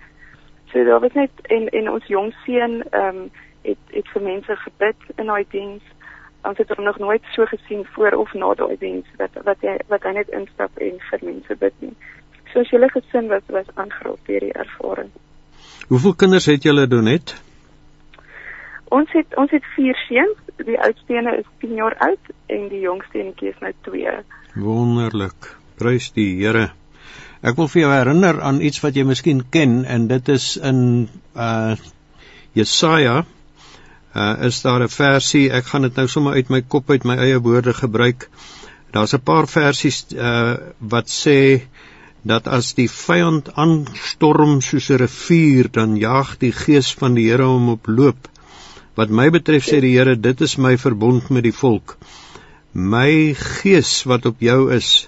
So 0.71 0.83
daar 0.83 0.99
was 0.99 1.13
net 1.13 1.31
en 1.41 1.69
en 1.69 1.89
ons 1.89 2.07
jong 2.07 2.33
seun 2.45 2.83
ehm 2.89 3.17
um, 3.17 3.31
het 3.65 3.77
het 3.97 4.07
vir 4.13 4.21
mense 4.21 4.55
gebid 4.55 5.05
in 5.15 5.25
daai 5.31 5.45
diens. 5.49 5.83
Ons 6.45 6.57
het 6.57 6.69
hom 6.75 6.85
nog 6.85 6.99
nooit 7.01 7.23
so 7.33 7.45
gesien 7.45 7.85
voor 7.95 8.11
of 8.11 8.33
na 8.33 8.53
daai 8.53 8.77
diens 8.79 9.07
wat 9.17 9.37
wat 9.43 9.61
hy 9.61 9.77
wat 9.87 10.03
hy 10.03 10.13
net 10.19 10.29
instap 10.29 10.77
en 10.77 10.99
vir 11.09 11.25
mense 11.31 11.55
bid 11.63 11.73
nie. 11.79 11.95
So 12.53 12.59
as 12.59 12.69
julle 12.69 12.89
gesin 12.93 13.27
was 13.33 13.43
was 13.47 13.71
aangerol 13.73 14.19
deur 14.27 14.39
die 14.39 14.53
ervaring. 14.53 15.11
Hoeveel 15.87 16.15
kinders 16.15 16.45
het 16.45 16.63
julle 16.63 16.87
donet? 16.87 17.35
Ons 18.93 19.11
het 19.17 19.35
ons 19.37 19.51
het 19.51 19.65
vier 19.75 19.97
seuns. 20.07 20.41
Die 20.65 20.79
oudste 20.79 21.13
een 21.13 21.27
is 21.33 21.47
10 21.59 21.73
jaar 21.75 21.95
oud 22.05 22.31
en 22.47 22.67
die 22.71 22.79
jongste 22.79 23.19
eenetjie 23.19 23.49
is 23.49 23.59
nou 23.59 23.73
2. 23.89 24.13
Wonderlik. 24.55 25.49
Prys 25.75 26.11
die 26.15 26.29
Here. 26.39 26.69
Ek 27.45 27.59
wil 27.59 27.67
vir 27.69 27.83
jou 27.83 27.91
herinner 27.93 28.39
aan 28.41 28.57
iets 28.65 28.81
wat 28.81 28.95
jy 28.97 29.03
miskien 29.05 29.43
ken 29.53 29.83
en 29.85 30.07
dit 30.09 30.29
is 30.33 30.55
in 30.57 30.79
uh 31.37 31.75
Jesaja 32.57 33.17
uh 34.15 34.33
is 34.47 34.61
daar 34.63 34.81
'n 34.81 34.89
versie, 34.89 35.51
ek 35.51 35.65
gaan 35.69 35.85
dit 35.85 35.95
nou 36.01 36.07
sommer 36.07 36.33
uit 36.33 36.49
my 36.49 36.61
kop 36.61 36.89
uit 36.89 37.05
my 37.05 37.17
eie 37.27 37.37
woorde 37.37 37.73
gebruik. 37.73 38.29
Daar's 38.91 39.13
'n 39.13 39.21
paar 39.21 39.47
versies 39.47 40.05
uh 40.13 40.55
wat 40.79 41.11
sê 41.11 41.61
dat 42.25 42.47
as 42.47 42.73
die 42.73 42.89
vyand 42.89 43.53
aanstorm 43.53 44.61
soos 44.61 44.89
'n 44.89 44.97
rivier, 45.05 45.69
dan 45.71 45.97
jaag 46.01 46.37
die 46.41 46.51
gees 46.51 46.93
van 46.93 47.13
die 47.13 47.29
Here 47.29 47.45
hom 47.45 47.69
op 47.69 47.87
loop. 47.87 48.27
Wat 48.95 49.09
my 49.09 49.29
betref 49.29 49.67
sê 49.69 49.81
die 49.81 49.97
Here, 49.97 50.15
dit 50.15 50.41
is 50.41 50.57
my 50.57 50.77
verbond 50.77 51.29
met 51.29 51.43
die 51.43 51.53
volk. 51.53 51.97
My 52.73 53.35
gees 53.37 54.03
wat 54.03 54.25
op 54.25 54.39
jou 54.39 54.73
is, 54.73 55.07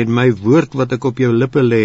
en 0.00 0.14
my 0.20 0.28
woord 0.44 0.74
wat 0.74 0.92
ek 0.92 1.04
op 1.10 1.20
jou 1.22 1.32
lippe 1.32 1.62
lê 1.62 1.84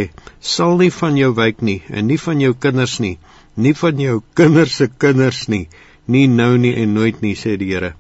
sal 0.54 0.78
nie 0.82 0.92
van 1.02 1.18
jou 1.18 1.34
wyk 1.42 1.62
nie 1.62 1.82
en 1.90 2.08
nie 2.08 2.22
van 2.28 2.42
jou 2.42 2.54
kinders 2.68 3.00
nie 3.00 3.18
nie 3.60 3.76
van 3.76 4.00
jou 4.00 4.20
kinders 4.40 4.78
se 4.80 4.88
kinders 4.88 5.48
nie, 5.52 5.68
nie 6.08 6.28
nou 6.32 6.58
nie 6.58 6.74
en 6.82 6.94
nooit 6.96 7.22
nie 7.22 7.36
sê 7.36 7.58
die 7.60 7.72
Here. 7.74 7.94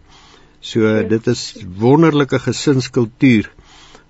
So 0.62 0.88
ja. 0.88 1.04
dit 1.08 1.28
is 1.28 1.44
wonderlike 1.80 2.40
gesinskultuur 2.40 3.50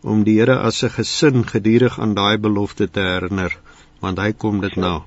om 0.03 0.23
die 0.23 0.37
Here 0.39 0.59
as 0.59 0.83
'n 0.83 0.89
gesin 0.89 1.43
gedurig 1.43 1.99
aan 1.99 2.13
daai 2.13 2.37
belofte 2.37 2.87
te 2.87 2.99
herinner, 2.99 3.57
want 3.99 4.19
hy 4.19 4.31
kom 4.33 4.61
dit 4.61 4.75
na. 4.77 5.01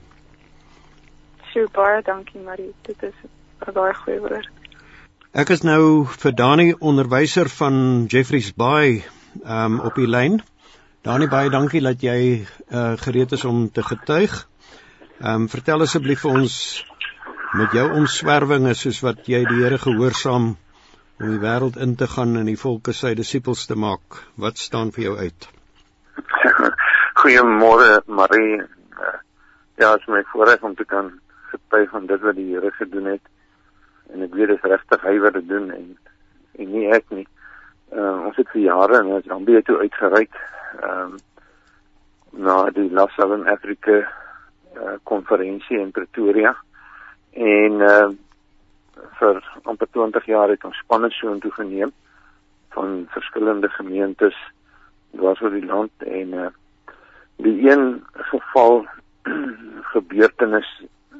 So 1.52 1.66
baie 1.72 2.02
dankie 2.02 2.40
Marie, 2.40 2.74
dit 2.82 3.02
is 3.02 3.14
'n 3.66 3.72
baie 3.72 3.94
goeie 3.94 4.20
woord. 4.20 4.48
Ek 5.34 5.50
is 5.50 5.62
nou 5.62 6.04
vir 6.04 6.32
Dani 6.32 6.74
onderwyser 6.80 7.48
van 7.48 8.06
Jeffreys 8.06 8.52
Bay 8.52 9.04
um, 9.46 9.80
op 9.80 9.94
die 9.94 10.06
lyn. 10.06 10.42
Dani 11.02 11.26
baie 11.26 11.50
dankie 11.50 11.80
dat 11.82 11.98
jy 11.98 12.18
uh, 12.46 12.92
gereed 13.02 13.32
is 13.34 13.42
om 13.44 13.64
te 13.74 13.82
getuig. 13.82 14.34
Ehm 15.18 15.44
um, 15.44 15.46
vertel 15.50 15.82
asseblief 15.82 16.20
vir 16.22 16.36
ons 16.38 16.58
met 17.58 17.74
jou 17.74 17.88
omswervinge 17.98 18.74
soos 18.78 19.00
wat 19.02 19.26
jy 19.26 19.40
die 19.48 19.58
Here 19.64 19.80
gehoorsaam 19.82 20.46
om 20.52 21.32
die 21.32 21.40
wêreld 21.42 21.80
in 21.86 21.96
te 21.98 22.06
gaan 22.12 22.36
en 22.38 22.46
die 22.46 22.60
volke 22.60 22.94
sy 22.94 23.16
disippels 23.18 23.66
te 23.66 23.74
maak. 23.86 24.20
Wat 24.44 24.62
staan 24.62 24.94
vir 24.94 25.04
jou 25.08 25.16
uit? 25.18 25.48
Goeiemôre 27.22 27.98
Marie. 28.06 28.62
Ja, 29.82 29.96
is 29.98 30.06
my 30.06 30.22
voorreg 30.30 30.62
om 30.62 30.78
te 30.78 30.86
kan 30.86 31.10
getuig 31.50 31.90
van 31.90 32.06
dit 32.06 32.22
wat 32.28 32.38
die 32.38 32.48
Here 32.54 32.70
gedoen 32.78 33.10
het. 33.16 33.26
En 34.14 34.22
ek 34.22 34.38
weet 34.38 34.54
dit 34.54 34.62
is 34.62 34.70
regtig 34.76 35.10
hy 35.10 35.18
wat 35.26 35.40
dit 35.40 35.50
doen 35.50 35.66
en 35.80 35.92
en 36.62 36.72
nie 36.78 36.86
ek 36.94 37.10
nie. 37.10 37.26
Uh, 37.90 38.30
ons 38.30 38.38
het 38.38 38.54
vir 38.54 38.68
jare 38.70 39.02
in 39.02 39.14
Zambia 39.26 39.66
toe 39.66 39.82
uitgereik. 39.82 40.42
Ehm 40.80 41.12
um, 41.12 41.16
na 42.32 42.70
die 42.70 42.88
Love 42.90 43.12
Southern 43.12 43.48
Africa 43.48 44.08
uh, 44.76 44.96
konferensie 45.02 45.78
in 45.78 45.90
Pretoria. 45.90 46.56
En 47.32 47.80
uh 47.80 48.10
vir 49.18 49.38
amper 49.64 49.88
20 49.90 50.26
jaar 50.28 50.50
het 50.52 50.64
ons 50.64 50.78
spanne 50.84 51.08
so 51.10 51.32
intoe 51.32 51.50
geneem 51.56 51.92
van 52.74 53.06
verskillende 53.10 53.68
gemeentes 53.72 54.36
oor 55.18 55.38
die 55.50 55.64
land 55.64 56.04
en 56.06 56.34
uh 56.44 56.48
die 57.36 57.70
een 57.70 58.04
geval 58.30 58.84
gebeurtenis 59.94 60.68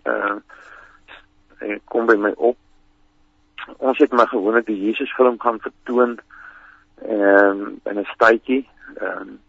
uh 0.05 0.37
kom 1.85 2.07
by 2.07 2.17
my 2.19 2.33
op. 2.37 2.57
Ons 3.79 3.99
het 3.99 4.13
maar 4.13 4.29
gewoonlik 4.29 4.67
die 4.67 4.81
Jesus 4.81 5.13
film 5.15 5.41
gaan 5.41 5.61
vertoon 5.61 6.19
ehm 7.03 7.61
um, 7.61 7.81
in 7.85 7.99
'n 7.99 8.09
stadjie 8.15 8.69
ehm 8.95 9.21
um, 9.21 9.41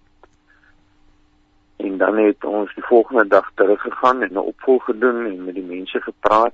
en 1.84 1.98
dan 1.98 2.18
het 2.18 2.44
ons 2.44 2.74
die 2.74 2.84
volgende 2.84 3.28
dag 3.28 3.52
teruggegaan 3.56 4.22
en 4.22 4.34
'n 4.34 4.38
opvolg 4.38 4.84
gedoen 4.84 5.26
en 5.26 5.46
met 5.46 5.54
die 5.54 5.70
mense 5.76 6.02
gepraat 6.02 6.54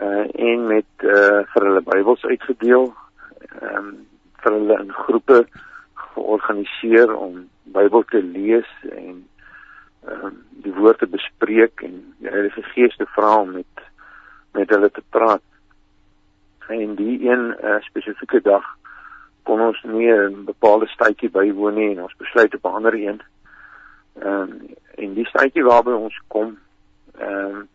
uh 0.00 0.26
en 0.50 0.66
met 0.66 0.90
uh 0.98 1.40
vir 1.52 1.62
hulle 1.66 1.82
Bybels 1.82 2.24
uitgedeel. 2.24 2.94
Ehm 3.60 3.76
um, 3.76 4.06
vir 4.42 4.52
hulle 4.52 4.78
in 4.80 4.92
groepe 4.92 5.46
georganiseer 5.94 7.16
om 7.16 7.48
Bybel 7.62 8.02
te 8.02 8.22
lees 8.22 8.70
en 8.90 9.28
ehm 10.08 10.24
um, 10.24 10.42
die 10.50 10.74
woord 10.74 10.98
te 10.98 11.06
bespreek 11.06 11.80
en 11.82 12.14
die 12.18 12.28
Heilige 12.28 12.62
Gees 12.62 12.96
te 12.96 13.06
vra 13.06 13.36
om 13.40 13.52
met 13.52 13.84
met 14.52 14.70
hulle 14.70 14.90
te 14.90 15.02
praat. 15.10 15.42
En 16.68 16.94
die 16.94 17.28
een 17.28 17.56
uh, 17.64 17.80
spesifieke 17.80 18.40
dag 18.40 18.64
kon 19.44 19.60
ons 19.60 19.82
nie 19.82 20.10
'n 20.12 20.44
bepaalde 20.44 20.88
tydjie 20.96 21.30
bywoon 21.30 21.74
nie 21.74 21.90
en 21.90 22.02
ons 22.02 22.16
besluit 22.16 22.54
op 22.54 22.64
'n 22.64 22.76
ander 22.78 22.94
een. 22.94 23.22
Ehm 24.22 24.42
um, 24.42 24.74
en 24.94 25.14
die 25.14 25.28
tydjie 25.32 25.64
waarby 25.64 25.90
ons 25.90 26.20
kom 26.28 26.58
ehm 27.18 27.56
um, 27.56 27.68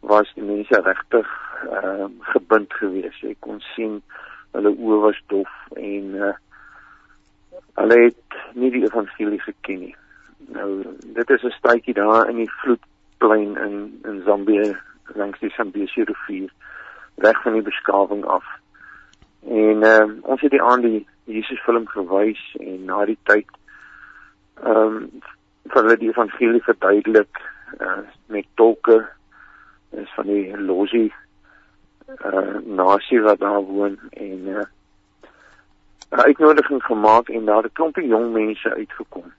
was 0.00 0.32
die 0.34 0.42
mense 0.42 0.80
regtig 0.80 1.28
ehm 1.70 2.00
uh, 2.00 2.08
gebind 2.32 2.72
geweest. 2.72 3.20
Jy 3.20 3.36
kon 3.38 3.60
sien 3.60 4.02
hulle 4.52 4.72
oë 4.76 5.00
was 5.00 5.22
dof 5.26 5.50
en 5.76 6.14
uh, 6.14 6.34
hulle 7.74 7.98
het 8.04 8.38
nie 8.54 8.70
die 8.70 8.84
evangelie 8.84 9.40
geken 9.40 9.80
nie. 9.80 9.96
Nou 10.56 10.70
dit 11.02 11.30
is 11.30 11.42
'n 11.42 11.58
stadjie 11.58 11.94
daar 11.94 12.28
in 12.28 12.36
die 12.36 12.52
vloedplein 12.60 13.56
in 13.56 14.00
in 14.04 14.22
Zambië 14.24 14.76
langs 15.14 15.38
die 15.38 15.52
Zambesi 15.56 16.02
rivier 16.02 16.50
reg 17.16 17.42
van 17.42 17.52
die 17.52 17.62
beskawing 17.62 18.24
af. 18.24 18.44
En 19.48 19.82
ehm 19.82 20.10
uh, 20.10 20.16
ons 20.22 20.40
het 20.40 20.50
die 20.50 20.62
aand 20.62 20.82
die 20.82 21.06
Jesus 21.24 21.60
film 21.60 21.86
gewys 21.88 22.42
en 22.58 22.84
na 22.84 23.04
die 23.04 23.18
tyd 23.22 23.48
ehm 24.62 24.76
um, 24.76 25.22
vir 25.70 25.82
hulle 25.82 25.96
die 25.96 26.08
evangelie 26.08 26.62
verduidelik 26.62 27.40
uh, 27.80 28.02
met 28.26 28.46
tolke 28.54 29.06
is 29.90 30.12
van 30.14 30.26
die 30.26 30.56
Losi 30.56 31.12
uh 32.10 32.58
nasie 32.64 33.20
wat 33.22 33.38
daar 33.38 33.62
woon 33.62 33.98
en 34.10 34.46
uh 34.46 34.66
'n 36.10 36.20
uitnodiging 36.20 36.82
gemaak 36.82 37.28
en 37.28 37.44
daar 37.44 37.64
'n 37.64 37.72
klompie 37.72 38.06
jong 38.06 38.32
mense 38.32 38.74
uitgekom. 38.74 39.32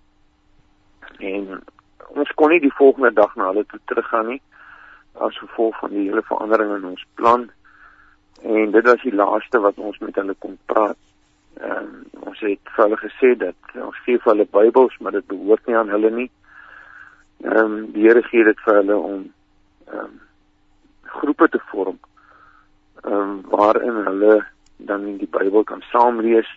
En 1.17 1.63
ons 2.07 2.31
kon 2.33 2.49
nie 2.49 2.59
die 2.59 2.73
volgende 2.73 3.13
dag 3.13 3.35
na 3.35 3.47
hulle 3.47 3.65
toe 3.65 3.79
teruggaan 3.85 4.27
nie 4.27 4.41
as 5.13 5.37
gevolg 5.37 5.79
van 5.79 5.89
die 5.89 6.07
hele 6.07 6.21
verandering 6.21 6.75
in 6.75 6.85
ons 6.85 7.05
plan. 7.13 7.51
En 8.41 8.71
dit 8.71 8.85
was 8.85 9.01
die 9.01 9.15
laaste 9.15 9.59
wat 9.59 9.77
ons 9.77 9.97
met 9.99 10.15
hulle 10.15 10.35
kon 10.39 10.57
praat. 10.65 10.97
Ehm 11.61 11.77
um, 11.77 11.97
ons 12.31 12.39
het 12.39 12.71
vir 12.75 12.83
hulle 12.83 12.97
gesê 12.97 13.33
dat 13.37 13.73
ons 13.75 13.97
gee 14.05 14.19
vir 14.19 14.31
hulle 14.31 14.47
Bybels, 14.51 14.97
maar 14.99 15.11
dit 15.11 15.27
behoort 15.27 15.67
nie 15.67 15.75
aan 15.77 15.89
hulle 15.89 16.11
nie. 16.11 16.29
Ehm 17.43 17.57
um, 17.57 17.91
die 17.93 18.07
Here 18.07 18.23
gee 18.23 18.43
dit 18.43 18.63
vir 18.65 18.79
hulle 18.81 18.97
om 18.97 19.27
ehm 19.91 20.05
um, 20.05 20.15
groepe 21.11 21.49
te 21.49 21.59
vorm 21.71 21.99
ehm 23.03 23.13
um, 23.13 23.41
waarin 23.49 23.95
hulle 24.05 24.45
dan 24.77 25.05
in 25.05 25.17
die 25.17 25.29
Bybel 25.29 25.63
kan 25.63 25.81
saamlees 25.81 26.49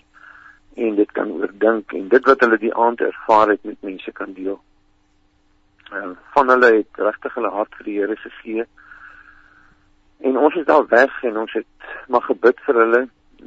en 0.74 0.94
dit 0.94 1.12
kan 1.12 1.30
oordink 1.30 1.92
en 1.92 2.08
dit 2.08 2.26
wat 2.28 2.40
hulle 2.40 2.58
die 2.58 2.74
aand 2.74 3.00
ervaar 3.00 3.48
het 3.48 3.64
met 3.64 3.82
mense 3.82 4.12
kan 4.12 4.32
deel. 4.32 4.60
Ehm 5.92 6.10
uh, 6.10 6.16
van 6.36 6.48
hulle 6.48 6.70
het 6.76 7.00
regtig 7.08 7.34
hulle 7.34 7.50
hart 7.50 7.74
vir 7.78 7.84
die 7.88 7.98
Here 7.98 8.16
gegee. 8.16 8.66
En 10.24 10.38
ons 10.40 10.54
is 10.60 10.66
daar 10.68 10.86
weg 10.88 11.22
en 11.28 11.38
ons 11.44 11.52
het 11.52 11.88
maar 12.08 12.24
gebid 12.24 12.60
vir 12.66 12.80
hulle. 12.82 13.02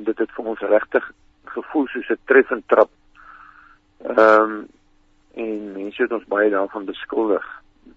Dit 0.10 0.18
het 0.22 0.32
vir 0.38 0.50
ons 0.54 0.66
regtig 0.72 1.12
gevoel 1.58 1.88
soos 1.88 2.10
'n 2.10 2.20
treffend 2.30 2.68
trap. 2.68 2.90
Ehm 4.06 4.42
um, 4.42 4.68
en 5.38 5.72
mense 5.74 6.02
het 6.02 6.12
ons 6.12 6.26
baie 6.34 6.50
daarvan 6.50 6.86
beskuldig. 6.86 7.46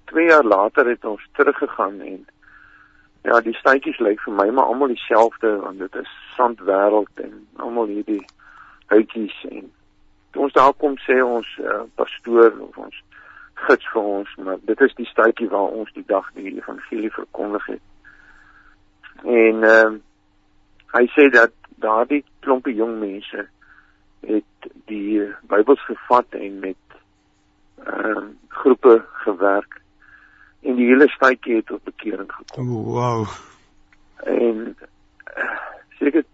2 0.05 0.27
jaar 0.29 0.45
later 0.45 0.89
het 0.89 1.05
ons 1.05 1.29
teruggegaan 1.33 2.01
en 2.01 2.27
Ja, 3.23 3.41
die 3.45 3.53
stytjies 3.53 3.99
lyk 4.01 4.23
vir 4.25 4.33
my 4.33 4.47
maar 4.57 4.71
almal 4.73 4.89
dieselfde 4.89 5.51
want 5.61 5.79
dit 5.79 5.97
is 6.01 6.13
sandwêreld 6.37 7.21
en 7.21 7.35
almal 7.57 7.91
hierdie 7.93 8.23
huitjies 8.93 9.37
en 9.51 9.67
toe 10.33 10.47
ons 10.47 10.57
daar 10.57 10.73
kom 10.81 10.97
sê 11.05 11.19
ons 11.25 11.51
uh, 11.61 11.83
pastoor 12.01 12.57
of 12.69 12.79
ons 12.81 13.03
gids 13.67 13.91
vir 13.93 14.09
ons, 14.15 14.31
maar 14.41 14.57
dit 14.65 14.81
is 14.87 14.97
die 14.97 15.09
stytjie 15.11 15.51
waar 15.53 15.77
ons 15.83 15.93
die 15.93 16.07
dag 16.09 16.31
die 16.39 16.55
evangelie 16.55 17.13
verkondig 17.13 17.67
het. 17.75 17.83
En 19.25 19.65
ehm 19.65 19.95
uh, 19.95 19.99
hy 20.91 21.05
sê 21.15 21.29
dat 21.31 21.53
daardie 21.79 22.25
klompie 22.43 22.75
jong 22.75 22.97
mense 22.99 23.47
het 24.27 24.71
die 24.91 25.23
Bybels 25.49 25.85
gevat 25.87 26.27
en 26.31 26.59
met 26.59 26.99
ehm 27.85 28.17
uh, 28.17 28.25
groepe 28.49 29.05
gewerk 29.25 29.81
en 30.61 30.77
die 30.77 30.87
hele 30.87 31.09
stadjie 31.09 31.57
het 31.57 31.67
tot 31.67 31.85
bekering 31.85 32.33
gekom. 32.33 32.73
Oh, 32.77 32.87
wow. 32.95 33.29
En 34.17 34.77
eh, 35.25 35.59
seker 35.99 36.25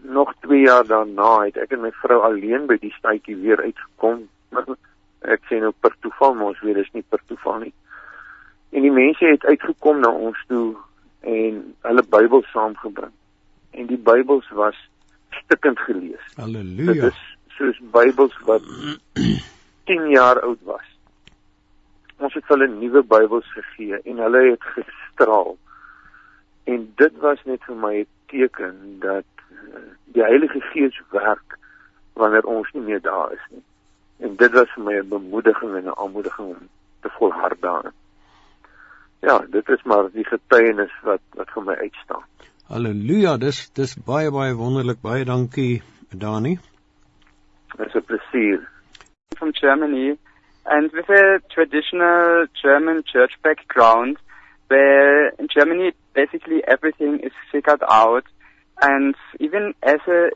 nog 0.00 0.34
2 0.40 0.60
jaar 0.60 0.86
daarna 0.86 1.44
het 1.44 1.56
ek 1.56 1.74
en 1.74 1.80
my 1.80 1.90
vrou 2.02 2.20
alleen 2.22 2.66
by 2.70 2.78
die 2.78 2.92
stadjie 2.98 3.36
weer 3.36 3.62
uitgekom. 3.62 4.28
Ek 5.34 5.42
sê 5.50 5.58
nou 5.58 5.72
per 5.80 5.96
toeval, 6.04 6.34
maar 6.34 6.52
ons 6.52 6.60
weet 6.62 6.78
dis 6.78 6.92
nie 6.94 7.02
per 7.02 7.22
toeval 7.26 7.64
nie. 7.64 7.72
En 8.70 8.84
die 8.86 8.92
mense 8.94 9.26
het 9.26 9.44
uitgekom 9.44 9.98
na 10.04 10.12
ons 10.12 10.38
toe 10.46 10.76
en 11.26 11.62
hulle 11.88 12.04
Bybel 12.16 12.44
saamgebring. 12.52 13.14
En 13.76 13.86
die 13.90 13.98
Bybels 13.98 14.48
was 14.56 14.76
stikkend 15.42 15.78
gelees. 15.88 16.26
Halleluja. 16.36 16.92
Dit 16.92 17.12
is 17.12 17.22
soos 17.58 17.80
Bybels 17.92 18.36
wat 18.48 18.62
10 19.90 20.10
jaar 20.14 20.40
oud 20.40 20.62
was 20.62 20.86
ons 22.16 22.34
het 22.34 22.48
hulle 22.48 22.68
nuwe 22.72 23.02
Bybels 23.04 23.48
gegee 23.52 24.00
en 24.02 24.20
hulle 24.24 24.42
het 24.50 24.68
gestraal. 24.76 25.56
En 26.64 26.86
dit 27.00 27.18
was 27.24 27.42
net 27.44 27.64
vir 27.68 27.76
my 27.76 27.94
'n 28.00 28.06
teken 28.32 28.98
dat 29.00 29.28
uh, 29.50 29.82
die 30.04 30.22
Heilige 30.22 30.60
Gees 30.60 31.00
werk 31.10 31.58
wanneer 32.12 32.44
ons 32.44 32.72
nie 32.72 32.82
meer 32.82 33.00
daar 33.00 33.32
is 33.32 33.46
nie. 33.50 33.62
En 34.18 34.36
dit 34.36 34.52
was 34.52 34.72
vir 34.74 34.84
my 34.84 34.96
'n 34.98 35.08
bemoediging 35.08 35.76
en 35.76 35.84
'n 35.84 35.98
aanmoediging 35.98 36.48
om 36.48 36.68
te 37.00 37.08
volhard 37.18 37.60
daarin. 37.60 37.92
Ja, 39.20 39.38
dit 39.50 39.68
is 39.68 39.82
maar 39.82 40.10
die 40.12 40.24
getuienis 40.24 40.92
wat 41.02 41.22
wat 41.34 41.50
vir 41.54 41.62
my 41.62 41.74
uitstaan. 41.74 42.24
Halleluja, 42.68 43.36
dis 43.36 43.70
dis 43.78 43.96
baie 44.06 44.30
baie 44.30 44.54
wonderlik. 44.54 45.00
Baie 45.02 45.24
dankie, 45.24 45.82
Dani. 46.10 46.58
Dit 47.76 47.86
is 47.86 47.94
'n 47.94 48.04
plesier. 48.04 48.68
From 49.38 49.52
Germany. 49.52 50.18
And 50.64 50.92
with 50.92 51.08
a 51.08 51.40
traditional 51.48 52.46
German 52.62 53.02
church 53.04 53.34
background, 53.42 54.18
where 54.68 55.28
in 55.38 55.46
Germany 55.48 55.92
basically 56.12 56.62
everything 56.66 57.20
is 57.20 57.32
figured 57.52 57.82
out. 57.88 58.24
And 58.80 59.14
even 59.38 59.74
as 59.82 60.00
a 60.08 60.30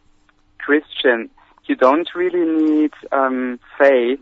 Christian, 0.59 1.31
you 1.65 1.75
don't 1.77 2.09
really 2.15 2.47
need 2.47 2.93
um, 3.13 3.59
faith 3.79 4.21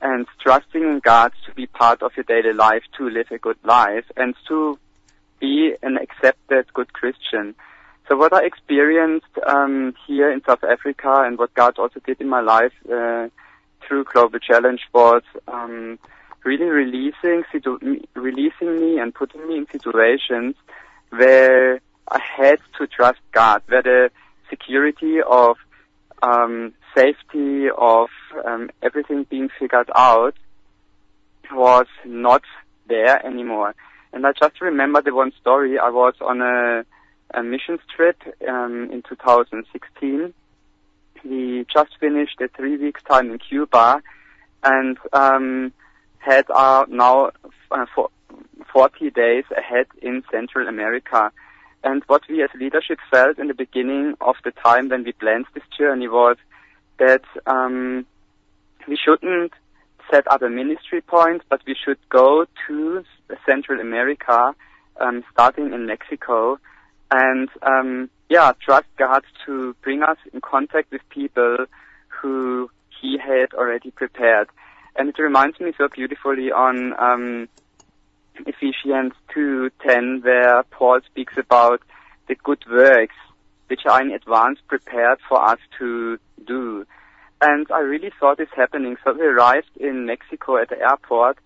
and 0.00 0.26
trusting 0.40 0.82
in 0.82 1.00
God 1.02 1.32
to 1.46 1.54
be 1.54 1.66
part 1.66 2.02
of 2.02 2.12
your 2.16 2.24
daily 2.24 2.52
life 2.54 2.82
to 2.98 3.08
live 3.08 3.26
a 3.30 3.38
good 3.38 3.58
life 3.64 4.04
and 4.16 4.34
to 4.48 4.78
be 5.40 5.74
an 5.82 5.96
accepted 5.96 6.72
good 6.72 6.92
Christian. 6.92 7.54
So 8.08 8.16
what 8.16 8.34
I 8.34 8.44
experienced 8.44 9.34
um, 9.46 9.94
here 10.06 10.30
in 10.30 10.42
South 10.44 10.62
Africa 10.62 11.22
and 11.24 11.38
what 11.38 11.54
God 11.54 11.78
also 11.78 12.00
did 12.04 12.20
in 12.20 12.28
my 12.28 12.40
life 12.40 12.72
uh, 12.92 13.28
through 13.86 14.04
Global 14.04 14.38
Challenge 14.38 14.80
was 14.92 15.22
um, 15.48 15.98
really 16.44 16.66
releasing, 16.66 17.44
situ- 17.50 18.02
releasing 18.14 18.80
me 18.80 18.98
and 18.98 19.14
putting 19.14 19.48
me 19.48 19.56
in 19.56 19.66
situations 19.72 20.54
where 21.10 21.80
I 22.08 22.20
had 22.36 22.58
to 22.78 22.86
trust 22.86 23.20
God, 23.32 23.62
where 23.68 23.82
the 23.82 24.10
security 24.50 25.18
of 25.26 25.56
um, 26.24 26.72
safety 26.96 27.66
of 27.76 28.08
um, 28.46 28.70
everything 28.82 29.26
being 29.28 29.48
figured 29.58 29.90
out 29.94 30.34
was 31.52 31.86
not 32.06 32.42
there 32.88 33.24
anymore. 33.24 33.74
And 34.12 34.26
I 34.26 34.32
just 34.32 34.60
remember 34.60 35.02
the 35.02 35.14
one 35.14 35.32
story. 35.40 35.78
I 35.78 35.90
was 35.90 36.14
on 36.20 36.40
a, 36.40 36.84
a 37.34 37.42
missions 37.42 37.80
trip 37.94 38.16
um, 38.48 38.88
in 38.92 39.02
2016. 39.08 40.32
We 41.24 41.66
just 41.72 41.90
finished 41.98 42.40
a 42.40 42.48
three 42.48 42.76
weeks 42.76 43.02
time 43.02 43.30
in 43.30 43.38
Cuba, 43.38 44.02
and 44.62 44.98
um, 45.12 45.72
had 46.18 46.44
our 46.50 46.86
now 46.88 47.32
uh, 47.70 47.86
for 47.94 48.10
40 48.72 49.10
days 49.10 49.44
ahead 49.56 49.86
in 50.02 50.22
Central 50.30 50.68
America. 50.68 51.32
And 51.84 52.02
what 52.06 52.22
we 52.28 52.42
as 52.42 52.48
leadership 52.58 52.98
felt 53.10 53.38
in 53.38 53.48
the 53.48 53.54
beginning 53.54 54.14
of 54.22 54.36
the 54.42 54.52
time 54.52 54.88
when 54.88 55.04
we 55.04 55.12
planned 55.12 55.44
this 55.54 55.62
journey 55.78 56.08
was 56.08 56.38
that 56.98 57.24
um, 57.46 58.06
we 58.88 58.96
shouldn't 58.96 59.52
set 60.10 60.26
up 60.30 60.40
a 60.40 60.48
ministry 60.48 61.02
point, 61.02 61.42
but 61.50 61.60
we 61.66 61.76
should 61.84 61.98
go 62.08 62.46
to 62.66 63.04
Central 63.44 63.80
America, 63.80 64.54
um, 64.98 65.24
starting 65.30 65.74
in 65.74 65.86
Mexico, 65.86 66.58
and 67.10 67.50
um, 67.62 68.08
yeah, 68.30 68.52
trust 68.64 68.86
God 68.96 69.22
to 69.44 69.76
bring 69.82 70.02
us 70.02 70.16
in 70.32 70.40
contact 70.40 70.90
with 70.90 71.02
people 71.10 71.66
who 72.08 72.70
He 73.00 73.18
had 73.18 73.52
already 73.52 73.90
prepared. 73.90 74.48
And 74.96 75.08
it 75.10 75.18
reminds 75.18 75.60
me 75.60 75.72
so 75.76 75.88
beautifully 75.88 76.50
on 76.50 76.94
um, 76.98 77.48
Ephesians 78.56 79.12
2:10, 79.34 80.22
where 80.22 80.62
Paul 80.70 81.00
speaks 81.06 81.36
about 81.36 81.80
the 82.28 82.34
good 82.34 82.64
works 82.70 83.16
which 83.68 83.86
are 83.86 84.00
in 84.00 84.10
advance 84.10 84.58
prepared 84.68 85.18
for 85.28 85.42
us 85.42 85.58
to 85.78 86.18
do. 86.46 86.86
And 87.40 87.66
I 87.72 87.80
really 87.80 88.12
saw 88.20 88.34
this 88.34 88.48
happening. 88.54 88.96
So 89.02 89.12
we 89.12 89.26
arrived 89.26 89.70
in 89.76 90.06
Mexico 90.06 90.56
at 90.56 90.68
the 90.68 90.80
airport, 90.80 91.38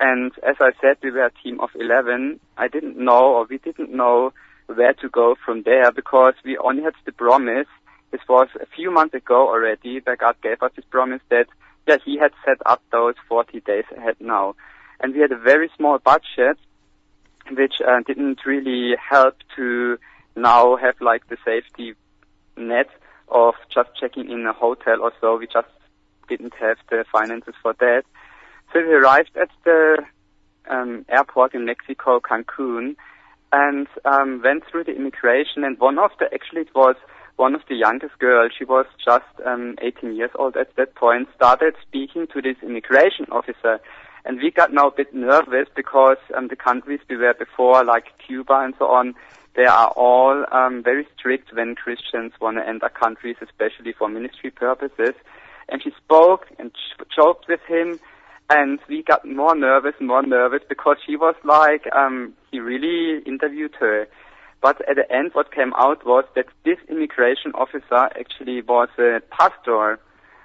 and 0.00 0.32
as 0.42 0.56
I 0.60 0.72
said, 0.80 0.96
we 1.02 1.10
were 1.10 1.26
a 1.26 1.30
team 1.42 1.60
of 1.60 1.70
11. 1.74 2.40
I 2.56 2.68
didn't 2.68 2.98
know, 2.98 3.36
or 3.36 3.46
we 3.48 3.58
didn't 3.58 3.90
know 3.90 4.32
where 4.66 4.94
to 4.94 5.08
go 5.08 5.36
from 5.44 5.62
there 5.62 5.92
because 5.92 6.34
we 6.44 6.58
only 6.58 6.82
had 6.82 6.94
the 7.04 7.12
promise. 7.12 7.68
This 8.10 8.20
was 8.28 8.48
a 8.60 8.66
few 8.66 8.90
months 8.90 9.14
ago 9.14 9.48
already, 9.48 10.00
where 10.00 10.16
God 10.16 10.36
gave 10.42 10.62
us 10.62 10.72
this 10.74 10.84
promise 10.90 11.22
that, 11.30 11.46
yeah, 11.86 11.98
He 12.04 12.18
had 12.18 12.32
set 12.44 12.58
up 12.66 12.82
those 12.90 13.14
40 13.28 13.60
days 13.60 13.84
ahead 13.96 14.16
now. 14.20 14.54
And 15.00 15.14
we 15.14 15.20
had 15.20 15.32
a 15.32 15.38
very 15.38 15.70
small 15.76 15.98
budget, 15.98 16.58
which 17.50 17.74
uh, 17.86 18.00
didn't 18.06 18.40
really 18.46 18.96
help 18.96 19.36
to 19.56 19.98
now 20.34 20.76
have 20.76 20.94
like 21.00 21.28
the 21.28 21.36
safety 21.44 21.94
net 22.56 22.88
of 23.28 23.54
just 23.72 23.90
checking 24.00 24.30
in 24.30 24.46
a 24.46 24.52
hotel 24.52 25.02
or 25.02 25.12
so. 25.20 25.36
We 25.36 25.46
just 25.46 25.68
didn't 26.28 26.54
have 26.60 26.78
the 26.90 27.04
finances 27.10 27.54
for 27.62 27.74
that. 27.78 28.02
So 28.72 28.80
we 28.80 28.94
arrived 28.94 29.36
at 29.40 29.48
the 29.64 30.04
um, 30.68 31.04
airport 31.08 31.54
in 31.54 31.64
Mexico, 31.64 32.20
Cancun, 32.20 32.96
and 33.52 33.86
um, 34.04 34.42
went 34.42 34.64
through 34.70 34.84
the 34.84 34.96
immigration. 34.96 35.64
And 35.64 35.78
one 35.78 35.98
of 35.98 36.10
the 36.18 36.26
actually 36.32 36.62
it 36.62 36.74
was 36.74 36.96
one 37.36 37.54
of 37.54 37.62
the 37.68 37.76
youngest 37.76 38.18
girls. 38.18 38.52
She 38.58 38.64
was 38.64 38.86
just 39.04 39.24
um, 39.44 39.76
18 39.80 40.16
years 40.16 40.30
old 40.34 40.56
at 40.56 40.74
that 40.76 40.94
point. 40.94 41.28
Started 41.34 41.74
speaking 41.86 42.26
to 42.32 42.42
this 42.42 42.56
immigration 42.62 43.26
officer, 43.30 43.78
and 44.26 44.38
we 44.42 44.50
got 44.50 44.72
now 44.72 44.88
a 44.88 44.90
bit 44.90 45.14
nervous 45.14 45.68
because 45.74 46.16
um, 46.36 46.48
the 46.48 46.56
countries 46.56 46.98
we 47.08 47.16
were 47.16 47.34
before, 47.34 47.84
like 47.84 48.06
Cuba 48.26 48.60
and 48.64 48.74
so 48.76 48.86
on, 48.86 49.14
they 49.54 49.64
are 49.64 49.88
all 49.96 50.44
um, 50.50 50.82
very 50.82 51.06
strict 51.16 51.54
when 51.54 51.76
Christians 51.76 52.32
want 52.40 52.56
to 52.58 52.68
enter 52.68 52.88
countries, 52.88 53.36
especially 53.40 53.92
for 53.92 54.08
ministry 54.08 54.50
purposes. 54.50 55.14
And 55.68 55.80
she 55.82 55.90
spoke 55.96 56.46
and 56.58 56.72
joked 57.14 57.46
with 57.48 57.60
him, 57.68 58.00
and 58.50 58.80
we 58.88 59.02
got 59.02 59.24
more 59.24 59.54
nervous 59.54 59.94
more 60.00 60.22
nervous 60.22 60.62
because 60.68 60.96
she 61.06 61.16
was 61.16 61.36
like, 61.44 61.84
um, 61.94 62.34
he 62.50 62.58
really 62.58 63.22
interviewed 63.24 63.74
her. 63.78 64.08
But 64.60 64.82
at 64.88 64.96
the 64.96 65.10
end, 65.10 65.30
what 65.34 65.54
came 65.54 65.72
out 65.74 66.04
was 66.04 66.24
that 66.34 66.46
this 66.64 66.78
immigration 66.88 67.52
officer 67.54 68.10
actually 68.18 68.60
was 68.62 68.88
a 68.98 69.20
pastor 69.30 70.00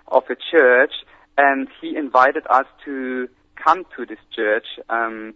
of 0.08 0.24
a 0.30 0.36
church, 0.36 0.94
and 1.38 1.67
he 1.82 1.96
invited 1.96 2.44
us 2.50 2.65
to 2.86 3.28
come 3.63 3.86
to 3.95 4.06
this 4.06 4.19
church. 4.36 4.65
Um, 4.89 5.34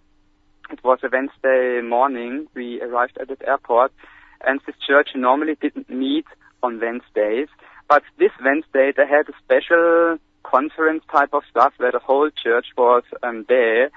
it 0.70 0.84
was 0.84 1.00
a 1.04 1.10
Wednesday 1.12 1.82
morning. 1.82 2.48
We 2.56 2.82
arrived 2.82 3.18
at 3.20 3.28
the 3.28 3.38
airport, 3.48 3.92
and 4.46 4.60
this 4.66 4.76
church 4.86 5.10
normally 5.16 5.56
didn't 5.62 5.90
meet 5.90 6.26
on 6.64 6.80
Wednesdays, 6.80 7.48
but 7.88 8.04
this 8.18 8.32
Wednesday 8.44 8.92
they 8.96 9.08
had 9.08 9.30
a 9.30 9.38
special 9.44 10.18
conference 10.44 11.04
type 11.12 11.34
of 11.34 11.44
stuff 11.50 11.74
where 11.78 11.92
the 11.92 12.00
whole 12.00 12.30
church 12.32 12.68
was 12.78 13.04
um, 13.22 13.46
there, 13.48 13.90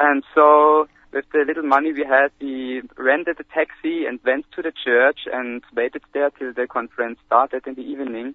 and 0.00 0.22
so 0.34 0.88
with 1.12 1.24
the 1.32 1.44
little 1.46 1.62
money 1.62 1.92
we 1.92 2.04
had, 2.04 2.30
we 2.40 2.82
rented 2.96 3.40
a 3.40 3.44
taxi 3.44 4.06
and 4.06 4.20
went 4.24 4.44
to 4.52 4.62
the 4.62 4.72
church 4.84 5.20
and 5.32 5.62
waited 5.74 6.02
there 6.12 6.30
till 6.30 6.52
the 6.52 6.66
conference 6.66 7.18
started 7.26 7.66
in 7.66 7.74
the 7.74 7.82
evening. 7.82 8.34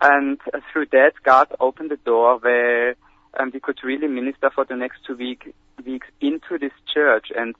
And 0.00 0.38
uh, 0.52 0.60
through 0.72 0.86
that, 0.92 1.12
God 1.24 1.48
opened 1.58 1.90
the 1.90 1.96
door 1.96 2.38
where 2.38 2.94
um, 3.38 3.50
we 3.52 3.60
could 3.60 3.78
really 3.82 4.08
minister 4.08 4.50
for 4.54 4.64
the 4.64 4.76
next 4.76 4.98
two 5.06 5.16
week, 5.16 5.54
weeks 5.84 6.06
into 6.20 6.58
this 6.60 6.72
church. 6.92 7.28
And 7.34 7.54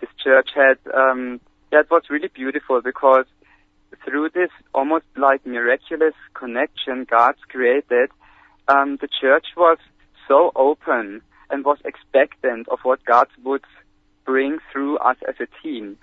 this 0.00 0.10
church 0.22 0.50
had, 0.54 0.78
um, 0.94 1.40
that 1.72 1.90
was 1.90 2.02
really 2.08 2.28
beautiful 2.28 2.80
because 2.82 3.26
through 4.04 4.30
this 4.30 4.50
almost 4.74 5.04
like 5.16 5.44
miraculous 5.44 6.14
connection 6.34 7.06
God's 7.08 7.40
created, 7.48 8.10
um, 8.68 8.98
the 9.00 9.08
church 9.20 9.46
was 9.56 9.78
so 10.28 10.52
open 10.54 11.22
and 11.50 11.64
was 11.64 11.78
expectant 11.84 12.68
of 12.68 12.78
what 12.82 13.04
God 13.04 13.26
would 13.42 13.64
bring 14.24 14.58
through 14.72 14.98
us 14.98 15.16
as 15.28 15.34
a 15.40 15.48
team. 15.62 15.96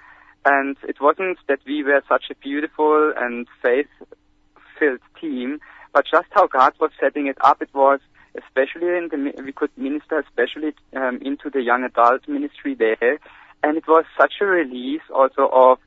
And 0.46 0.78
it 0.84 1.02
wasn't 1.02 1.38
that 1.48 1.60
we 1.66 1.84
were 1.84 2.04
such 2.08 2.26
a 2.30 2.36
beautiful 2.36 3.14
and 3.18 3.48
faith-filled 3.62 5.00
team, 5.20 5.60
but 5.94 6.06
just 6.12 6.28
how 6.32 6.48
God 6.48 6.74
was 6.80 6.92
setting 7.00 7.28
it 7.28 7.38
up, 7.42 7.62
it 7.62 7.70
was 7.74 8.00
especially 8.38 8.88
in 8.88 9.10
the, 9.12 9.42
we 9.44 9.52
could 9.52 9.72
minister 9.78 10.20
especially 10.20 10.74
um, 10.96 11.20
into 11.22 11.50
the 11.50 11.62
young 11.62 11.84
adult 11.84 12.28
ministry 12.28 12.76
there. 12.76 13.20
And 13.64 13.78
it 13.78 13.88
was 13.88 14.06
such 14.20 14.34
a 14.42 14.46
release 14.46 15.02
also 15.14 15.50
of, 15.52 15.80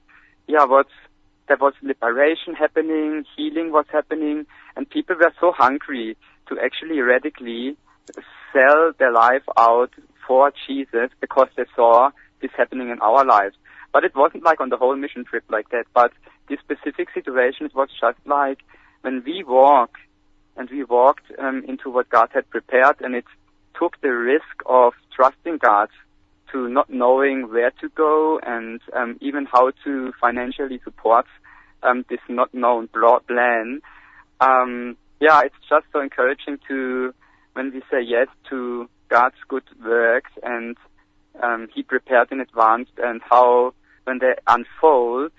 yeah, 0.47 0.65
what's, 0.65 0.91
there 1.49 1.57
was 1.61 1.75
liberation 1.83 2.55
happening, 2.55 3.25
healing 3.37 3.73
was 3.73 3.87
happening, 3.93 4.47
and 4.77 4.89
people 4.89 5.17
were 5.17 5.33
so 5.41 5.53
hungry 5.57 6.17
to 6.49 6.59
actually 6.59 7.01
radically 7.01 7.77
sell 8.53 8.93
their 8.99 9.13
life 9.13 9.43
out 9.57 9.91
for 10.27 10.53
Jesus 10.67 11.11
because 11.21 11.49
they 11.57 11.65
saw 11.75 12.11
this 12.43 12.51
happening 12.57 12.91
in 12.91 13.01
our 13.01 13.25
lives. 13.25 13.57
But 13.93 14.05
it 14.05 14.15
wasn't 14.15 14.45
like 14.45 14.61
on 14.61 14.69
the 14.69 14.77
whole 14.77 14.97
mission 14.97 15.25
trip 15.25 15.45
like 15.49 15.71
that. 15.71 15.85
But 15.95 16.13
this 16.49 16.59
specific 16.61 17.09
situation, 17.13 17.67
it 17.67 17.75
was 17.75 17.89
just 18.01 18.19
like 18.27 18.59
when 19.03 19.23
we 19.25 19.45
walk 19.47 19.91
and 20.61 20.69
we 20.69 20.85
walked 20.85 21.25
um, 21.39 21.65
into 21.67 21.89
what 21.89 22.11
God 22.11 22.29
had 22.35 22.49
prepared, 22.51 22.97
and 23.01 23.15
it 23.15 23.25
took 23.79 23.99
the 24.03 24.11
risk 24.11 24.63
of 24.67 24.93
trusting 25.17 25.57
God 25.57 25.89
to 26.53 26.69
not 26.69 26.91
knowing 26.91 27.51
where 27.51 27.71
to 27.81 27.89
go 27.89 28.39
and 28.43 28.79
um, 28.95 29.17
even 29.23 29.47
how 29.47 29.73
to 29.85 30.13
financially 30.21 30.79
support 30.85 31.25
um, 31.83 32.05
this 32.11 32.21
not 32.29 32.53
known 32.53 32.89
plan. 32.89 33.81
Um, 34.43 34.99
yeah, 35.19 35.41
it's 35.47 35.55
just 35.67 35.87
so 35.95 36.01
encouraging 36.01 36.59
to 36.69 37.15
when 37.55 37.73
we 37.73 37.81
say 37.91 38.03
yes 38.07 38.29
to 38.51 38.87
God's 39.09 39.41
good 39.49 39.65
works 39.83 40.33
and 40.43 40.77
um, 41.43 41.69
He 41.75 41.83
prepared 41.83 42.31
in 42.33 42.41
advance, 42.41 42.91
and 42.99 43.23
how 43.31 43.73
when 44.05 44.19
they 44.19 44.35
unfold, 44.47 45.33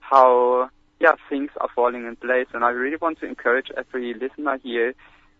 how 0.00 0.68
yeah, 1.00 1.12
things 1.28 1.50
are 1.60 1.68
falling 1.74 2.06
in 2.06 2.16
place. 2.16 2.46
And 2.52 2.64
I 2.64 2.70
really 2.70 2.96
want 2.96 3.20
to 3.20 3.26
encourage 3.26 3.70
every 3.76 4.14
listener 4.14 4.58
here 4.62 4.94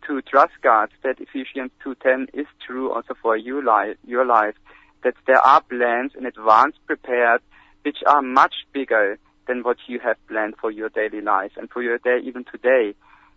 to 0.07 0.23
trust 0.23 0.53
God 0.63 0.91
that 1.03 1.21
Ephesians 1.21 1.71
2.10 1.85 2.29
is 2.35 2.47
true 2.65 2.93
also 2.93 3.15
for 3.21 3.37
your 3.37 3.63
life, 3.63 3.97
your 4.07 4.25
life. 4.27 4.55
that 5.03 5.15
there 5.27 5.39
are 5.39 5.63
plans 5.63 6.13
in 6.19 6.27
advance 6.27 6.75
prepared 6.87 7.41
which 7.83 7.99
are 8.07 8.23
much 8.23 8.55
bigger 8.73 9.19
than 9.47 9.63
what 9.63 9.77
you 9.87 10.01
have 10.01 10.17
planned 10.27 10.55
for 10.61 10.71
your 10.71 10.89
daily 10.89 11.21
life 11.21 11.53
and 11.57 11.71
for 11.71 11.83
your 11.83 11.99
day 11.99 12.19
even 12.25 12.45
today. 12.45 12.95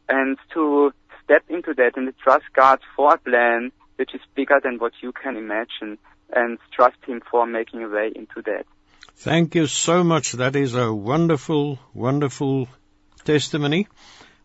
And 0.08 0.38
to 0.55 0.91
step 1.23 1.43
into 1.47 1.73
that 1.75 1.91
and 1.95 2.08
to 2.08 2.13
trust 2.23 2.45
God 2.55 2.79
for 2.95 3.13
a 3.13 3.17
plan 3.19 3.71
which 3.97 4.15
is 4.15 4.21
bigger 4.34 4.60
than 4.63 4.79
what 4.79 4.93
you 5.01 5.12
can 5.12 5.38
imagine 5.38 5.99
and 6.34 6.58
trust 6.75 6.97
Him 7.05 7.21
for 7.29 7.45
making 7.45 7.84
a 7.84 7.89
way 7.89 8.12
into 8.15 8.41
that. 8.45 8.65
Thank 9.19 9.55
you 9.55 9.67
so 9.67 10.01
much. 10.05 10.32
That 10.32 10.55
is 10.55 10.75
a 10.75 10.93
wonderful, 10.93 11.77
wonderful 11.93 12.69
testimony. 13.25 13.88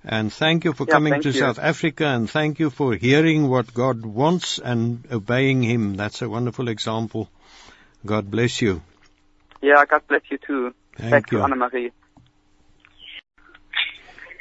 And 0.05 0.33
thank 0.33 0.65
you 0.65 0.73
for 0.73 0.85
Yeah, 0.85 0.95
coming 0.95 1.21
to 1.23 1.29
you. 1.29 1.41
South 1.41 1.61
Africa 1.61 2.07
and 2.07 2.29
thank 2.29 2.59
you 2.59 2.71
for 2.71 2.95
hearing 2.97 3.49
what 3.49 3.73
God 3.73 4.05
wants 4.05 4.59
and 4.59 5.07
obeying 5.13 5.63
Him. 5.63 5.95
That's 5.95 6.23
a 6.23 6.29
wonderful 6.29 6.67
example. 6.69 7.29
God 8.05 8.31
bless 8.33 8.61
you. 8.63 8.83
Yeah, 9.63 9.85
God 9.87 10.03
bless 10.09 10.23
you 10.31 10.39
too. 10.39 10.75
Thank 10.97 11.13
Back 11.13 11.33
you. 11.33 11.43
Anne-Marie. 11.43 11.93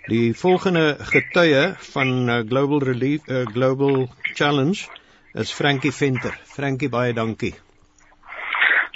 Die 0.08 0.34
volgende 0.34 0.98
getuie 1.00 1.76
van 1.94 2.30
uh, 2.30 2.40
Global 2.40 2.80
Relief 2.80 3.30
uh, 3.30 3.46
Global 3.54 4.10
Challenge 4.34 4.90
is 5.34 5.52
Frankie 5.52 5.94
Venter. 5.94 6.34
Frankie, 6.44 6.90
baie 6.90 7.14
dankie. 7.14 7.54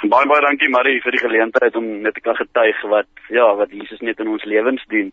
Baie 0.06 0.28
baie 0.30 0.42
dankie 0.46 0.70
Marie 0.70 1.00
vir 1.02 1.16
die 1.16 1.24
geleentheid 1.24 1.76
om 1.76 1.86
net 2.06 2.14
te 2.14 2.22
kan 2.22 2.36
getuig 2.38 2.82
wat 2.92 3.30
ja, 3.34 3.48
wat 3.58 3.72
Jesus 3.74 4.02
net 4.06 4.20
in 4.22 4.30
ons 4.30 4.44
lewens 4.46 4.84
doen. 4.94 5.10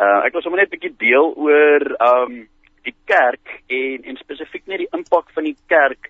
Uh 0.00 0.24
ek 0.24 0.32
wil 0.32 0.42
sommer 0.42 0.62
net 0.62 0.72
'n 0.72 0.76
bietjie 0.78 0.96
deel 0.96 1.34
oor 1.36 1.84
um 2.00 2.48
die 2.88 2.94
kerk 3.04 3.52
en 3.68 4.00
en 4.08 4.16
spesifiek 4.16 4.64
net 4.66 4.80
die 4.80 4.88
impak 4.96 5.28
van 5.36 5.44
die 5.44 5.56
kerk 5.68 6.08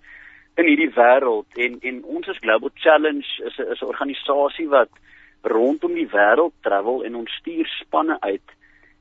in 0.55 0.71
hierdie 0.71 0.95
wêreld 0.95 1.59
en 1.59 1.81
en 1.83 1.99
ons 2.05 2.29
is 2.31 2.39
Global 2.39 2.71
Challenge 2.75 3.27
is 3.51 3.59
'n 3.59 3.73
is 3.75 3.83
'n 3.83 3.91
organisasie 3.91 4.69
wat 4.69 4.91
rondom 5.43 5.95
die 5.95 6.07
wêreld 6.07 6.55
travel 6.63 7.03
en 7.03 7.15
ons 7.17 7.35
stuur 7.41 7.67
spanne 7.67 8.17
uit 8.21 8.49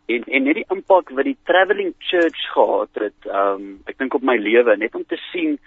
en 0.08 0.24
en 0.26 0.44
net 0.44 0.56
die 0.56 0.72
impak 0.74 1.14
wat 1.14 1.26
die 1.26 1.38
travelling 1.46 1.94
church 2.00 2.42
gehad 2.56 2.90
het 3.06 3.30
um 3.30 3.80
ek 3.86 3.98
dink 3.98 4.14
op 4.14 4.24
my 4.24 4.38
lewe 4.38 4.78
net 4.78 4.96
om 4.96 5.06
te 5.06 5.22
sien 5.32 5.60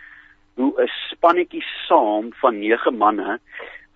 hoe 0.57 0.73
'n 0.83 0.91
spannetjie 1.11 1.65
saam 1.87 2.33
van 2.43 2.59
9 2.59 2.97
manne 2.97 3.39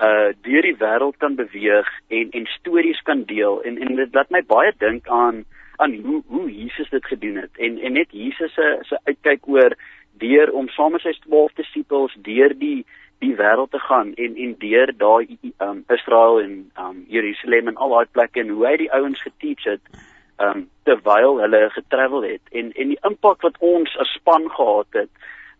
uh 0.08 0.28
deur 0.46 0.62
die 0.62 0.76
wêreld 0.80 1.16
kan 1.18 1.34
beweeg 1.34 1.88
en 2.08 2.30
en 2.30 2.46
stories 2.46 3.00
kan 3.02 3.24
deel. 3.24 3.62
En 3.62 3.78
en 3.78 3.96
dit 3.96 4.14
laat 4.14 4.30
my 4.30 4.42
baie 4.42 4.72
dink 4.78 5.08
aan 5.08 5.44
aan 5.76 5.94
hoe 6.04 6.22
hoe 6.26 6.46
Jesus 6.52 6.90
dit 6.90 7.06
gedoen 7.06 7.36
het. 7.36 7.50
En 7.56 7.78
en 7.78 7.92
net 7.92 8.08
Jesus 8.10 8.54
se 8.54 8.78
se 8.82 8.98
uitkyk 9.04 9.48
oor 9.48 9.76
deur 10.12 10.52
om 10.52 10.68
saam 10.68 10.92
met 10.92 11.00
sy 11.00 11.12
12 11.28 11.52
disippels 11.52 12.16
deur 12.28 12.54
die 12.58 12.84
die 13.20 13.34
wêreld 13.36 13.70
te 13.70 13.78
gaan 13.78 14.14
en 14.14 14.36
en 14.36 14.54
deur 14.58 14.92
daai 14.96 15.38
um 15.58 15.84
Israel 15.88 16.40
en 16.40 16.54
um 16.84 17.04
Jerusalem 17.08 17.68
en 17.68 17.76
al 17.76 17.96
daai 17.96 18.06
plekke 18.12 18.40
en 18.40 18.48
hoe 18.48 18.66
hy 18.66 18.76
die 18.76 18.92
ouens 18.92 19.22
geteach 19.22 19.64
het 19.64 20.00
um 20.38 20.68
terwyl 20.88 21.40
hulle 21.40 21.66
getravel 21.76 22.22
het. 22.22 22.42
En 22.52 22.72
en 22.72 22.94
die 22.94 23.02
impak 23.10 23.44
wat 23.48 23.60
ons 23.60 23.96
as 23.96 24.16
span 24.20 24.48
gehad 24.50 25.02
het 25.02 25.12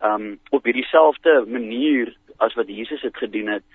um 0.05 0.39
op 0.51 0.65
hierdie 0.65 0.87
selfde 0.89 1.45
manier 1.47 2.15
as 2.39 2.55
wat 2.55 2.69
Jesus 2.69 3.03
het 3.03 3.17
gedoen 3.17 3.53
het 3.57 3.67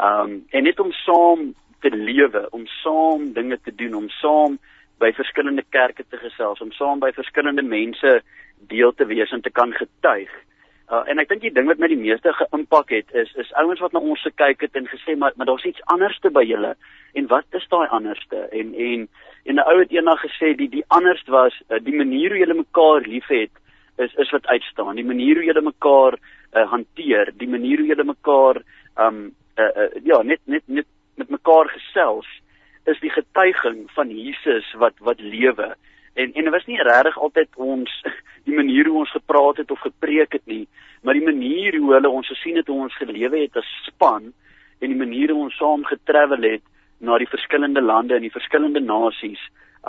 um 0.00 0.44
en 0.50 0.62
net 0.62 0.80
om 0.80 0.92
saam 0.92 1.52
te 1.80 1.90
lewe 1.90 2.46
om 2.50 2.66
saam 2.66 3.32
dinge 3.32 3.58
te 3.64 3.74
doen 3.74 3.94
om 3.94 4.08
saam 4.20 4.58
by 4.98 5.12
verskillende 5.12 5.64
kerke 5.68 6.04
te 6.08 6.16
gesels 6.16 6.60
om 6.60 6.72
saam 6.72 6.98
by 6.98 7.12
verskillende 7.12 7.62
mense 7.62 8.20
deel 8.68 8.94
te 8.94 9.06
wees 9.06 9.30
en 9.30 9.42
te 9.42 9.50
kan 9.50 9.72
getuig 9.72 10.32
Uh, 10.92 11.00
en 11.08 11.16
ek 11.16 11.30
dink 11.30 11.40
die 11.40 11.52
ding 11.56 11.64
wat 11.64 11.78
my 11.80 11.88
die 11.88 11.96
meeste 11.96 12.28
geïmpak 12.36 12.90
het 12.92 13.14
is 13.16 13.30
is 13.40 13.52
ouens 13.56 13.80
wat 13.80 13.94
na 13.96 14.02
ons 14.04 14.20
gekyk 14.20 14.66
het 14.66 14.74
en 14.76 14.84
gesê 14.90 15.14
maar 15.16 15.32
maar 15.40 15.48
daar's 15.48 15.64
iets 15.64 15.80
anderste 15.94 16.28
by 16.28 16.42
julle. 16.44 16.74
En 17.16 17.28
wat 17.30 17.56
is 17.56 17.64
daai 17.72 17.88
anderste? 17.88 18.42
En 18.52 18.74
en 18.88 19.06
en 19.48 19.56
'n 19.56 19.64
ou 19.64 19.78
het 19.80 19.94
eendag 19.96 20.20
gesê 20.20 20.52
die 20.52 20.68
die 20.68 20.84
anderste 20.88 21.30
was 21.30 21.56
uh, 21.68 21.80
die 21.80 21.96
manier 21.96 22.36
hoe 22.36 22.38
julle 22.38 22.60
mekaar 22.60 23.00
liefhet 23.08 23.50
is 23.96 24.14
is 24.14 24.30
wat 24.30 24.46
uitstaan. 24.46 24.96
Die 24.96 25.04
manier 25.04 25.34
hoe 25.34 25.44
julle 25.44 25.62
mekaar 25.62 26.18
uh, 26.52 26.66
hanteer, 26.70 27.32
die 27.38 27.48
manier 27.48 27.78
hoe 27.78 27.86
julle 27.86 28.04
mekaar 28.04 28.62
um 28.96 29.34
uh, 29.58 29.64
uh, 29.64 29.90
ja, 30.04 30.22
net 30.22 30.40
net 30.44 30.62
net 30.66 30.86
met 31.14 31.30
mekaar 31.30 31.70
gesels 31.70 32.28
is 32.90 33.00
die 33.00 33.10
getuiging 33.10 33.84
van 33.94 34.10
Jesus 34.10 34.72
wat 34.78 34.98
wat 34.98 35.20
lewe. 35.20 35.74
En 36.14 36.32
en 36.32 36.44
dit 36.44 36.52
was 36.52 36.66
nie 36.66 36.82
regtig 36.82 37.18
altyd 37.18 37.48
ons 37.56 38.02
die 38.48 38.54
manier 38.54 38.90
hoe 38.90 38.98
ons 39.04 39.14
gepraat 39.14 39.62
het 39.62 39.70
of 39.70 39.80
gepreek 39.80 40.32
het 40.32 40.46
nie, 40.46 40.66
maar 41.02 41.14
die 41.14 41.26
manier 41.26 41.78
hoe 41.78 41.94
hulle 41.94 42.10
ons 42.10 42.28
gesien 42.28 42.56
het 42.56 42.66
hoe 42.66 42.82
ons 42.86 42.96
gelewe 42.96 43.46
het 43.46 43.56
as 43.56 43.70
span 43.86 44.32
en 44.80 44.92
die 44.92 44.98
manier 44.98 45.32
hoe 45.32 45.46
ons 45.46 45.56
saam 45.56 45.84
getravel 45.88 46.42
het 46.42 46.62
na 46.98 47.18
die 47.18 47.30
verskillende 47.30 47.82
lande 47.82 48.16
en 48.16 48.26
die 48.26 48.34
verskillende 48.34 48.80
nasies 48.80 49.40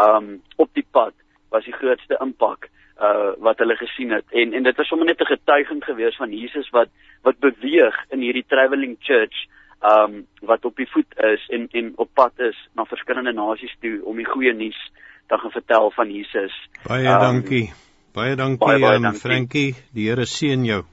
um 0.07 0.39
op 0.61 0.69
die 0.73 0.85
pad 0.91 1.13
was 1.49 1.65
die 1.67 1.75
grootste 1.75 2.17
impak 2.21 2.69
uh 3.01 3.33
wat 3.43 3.59
hulle 3.59 3.75
gesien 3.75 4.11
het 4.15 4.25
en 4.31 4.53
en 4.53 4.63
dit 4.63 4.77
was 4.77 4.87
sommer 4.87 5.07
net 5.07 5.21
'n 5.21 5.33
getuiging 5.35 5.83
gewees 5.83 6.15
van 6.15 6.31
Jesus 6.31 6.69
wat 6.69 6.89
wat 7.23 7.39
beweeg 7.39 7.95
in 8.09 8.19
hierdie 8.19 8.45
travelling 8.47 8.95
church 8.99 9.47
um 9.81 10.27
wat 10.41 10.65
op 10.65 10.75
die 10.75 10.89
voet 10.89 11.17
is 11.17 11.49
en 11.49 11.67
en 11.71 11.91
op 11.95 12.09
pad 12.13 12.39
is 12.39 12.57
na 12.73 12.85
verskillende 12.85 13.33
nasies 13.33 13.75
toe 13.81 13.99
om 14.03 14.15
die 14.17 14.31
goeie 14.31 14.53
nuus 14.53 14.79
te 15.27 15.37
gaan 15.37 15.51
vertel 15.51 15.91
van 15.91 16.11
Jesus. 16.11 16.53
Baie 16.87 17.07
Um, 17.07 17.19
dankie. 17.19 17.73
Baie 18.13 18.35
dankie 18.35 18.67
baie, 18.67 18.79
baie 18.79 18.95
um, 18.95 19.01
dankie. 19.01 19.21
Frankie. 19.21 19.75
Die 19.93 20.09
Here 20.09 20.25
seën 20.25 20.65
jou. 20.65 20.83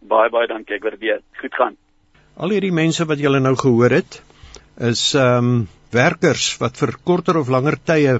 Baie 0.00 0.30
baie 0.30 0.46
dankie, 0.50 0.76
ek 0.76 0.82
waardeer. 0.82 1.22
Goed 1.40 1.54
gaan. 1.54 1.76
Al 2.36 2.52
hierdie 2.52 2.74
mense 2.74 3.06
wat 3.08 3.22
julle 3.22 3.40
nou 3.40 3.54
gehoor 3.56 3.94
het, 3.96 4.20
is 4.76 5.14
um, 5.14 5.68
werkers 5.94 6.56
wat 6.60 6.76
vir 6.76 6.96
korter 7.04 7.38
of 7.40 7.48
langer 7.48 7.78
tye 7.80 8.18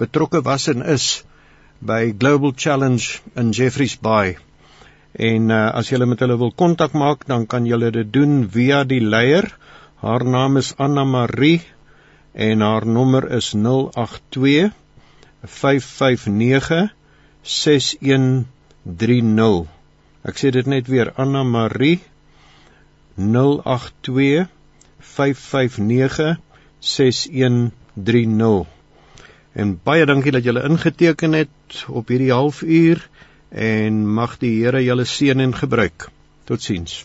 betrokke 0.00 0.42
was 0.42 0.66
en 0.72 0.82
is 0.82 1.22
by 1.82 2.14
Global 2.14 2.54
Challenge 2.54 3.02
in 3.34 3.50
Jeffreys 3.50 3.98
Bay. 3.98 4.38
En 5.18 5.50
uh, 5.50 5.74
as 5.74 5.90
julle 5.90 6.06
met 6.06 6.22
hulle 6.22 6.38
wil 6.38 6.54
kontak 6.54 6.94
maak, 6.94 7.26
dan 7.26 7.50
kan 7.50 7.66
julle 7.66 7.90
dit 7.90 8.06
doen 8.14 8.46
via 8.48 8.84
die 8.86 9.02
leier. 9.02 9.50
Haar 10.02 10.24
naam 10.24 10.56
is 10.60 10.74
Anna 10.78 11.04
Marie 11.04 11.62
en 12.32 12.60
haar 12.62 12.86
nommer 12.86 13.26
is 13.34 13.52
082 13.54 14.70
559 15.42 16.94
6130. 17.42 19.66
Ek 20.22 20.38
sê 20.38 20.54
dit 20.54 20.66
net 20.70 20.86
weer 20.86 21.10
Anna 21.18 21.42
Marie 21.42 21.98
082 23.18 24.46
559 25.02 26.38
6130. 26.78 28.81
En 29.52 29.76
baie 29.84 30.06
dankie 30.06 30.32
dat 30.32 30.44
julle 30.44 30.64
ingeteken 30.64 31.32
het 31.32 31.84
op 31.88 32.08
hierdie 32.08 32.32
halfuur 32.32 33.08
en 33.48 34.06
mag 34.08 34.38
die 34.40 34.64
Here 34.64 34.80
julle 34.84 35.04
seën 35.04 35.40
en 35.40 35.54
gebruik. 35.54 36.08
Totsiens. 36.44 37.02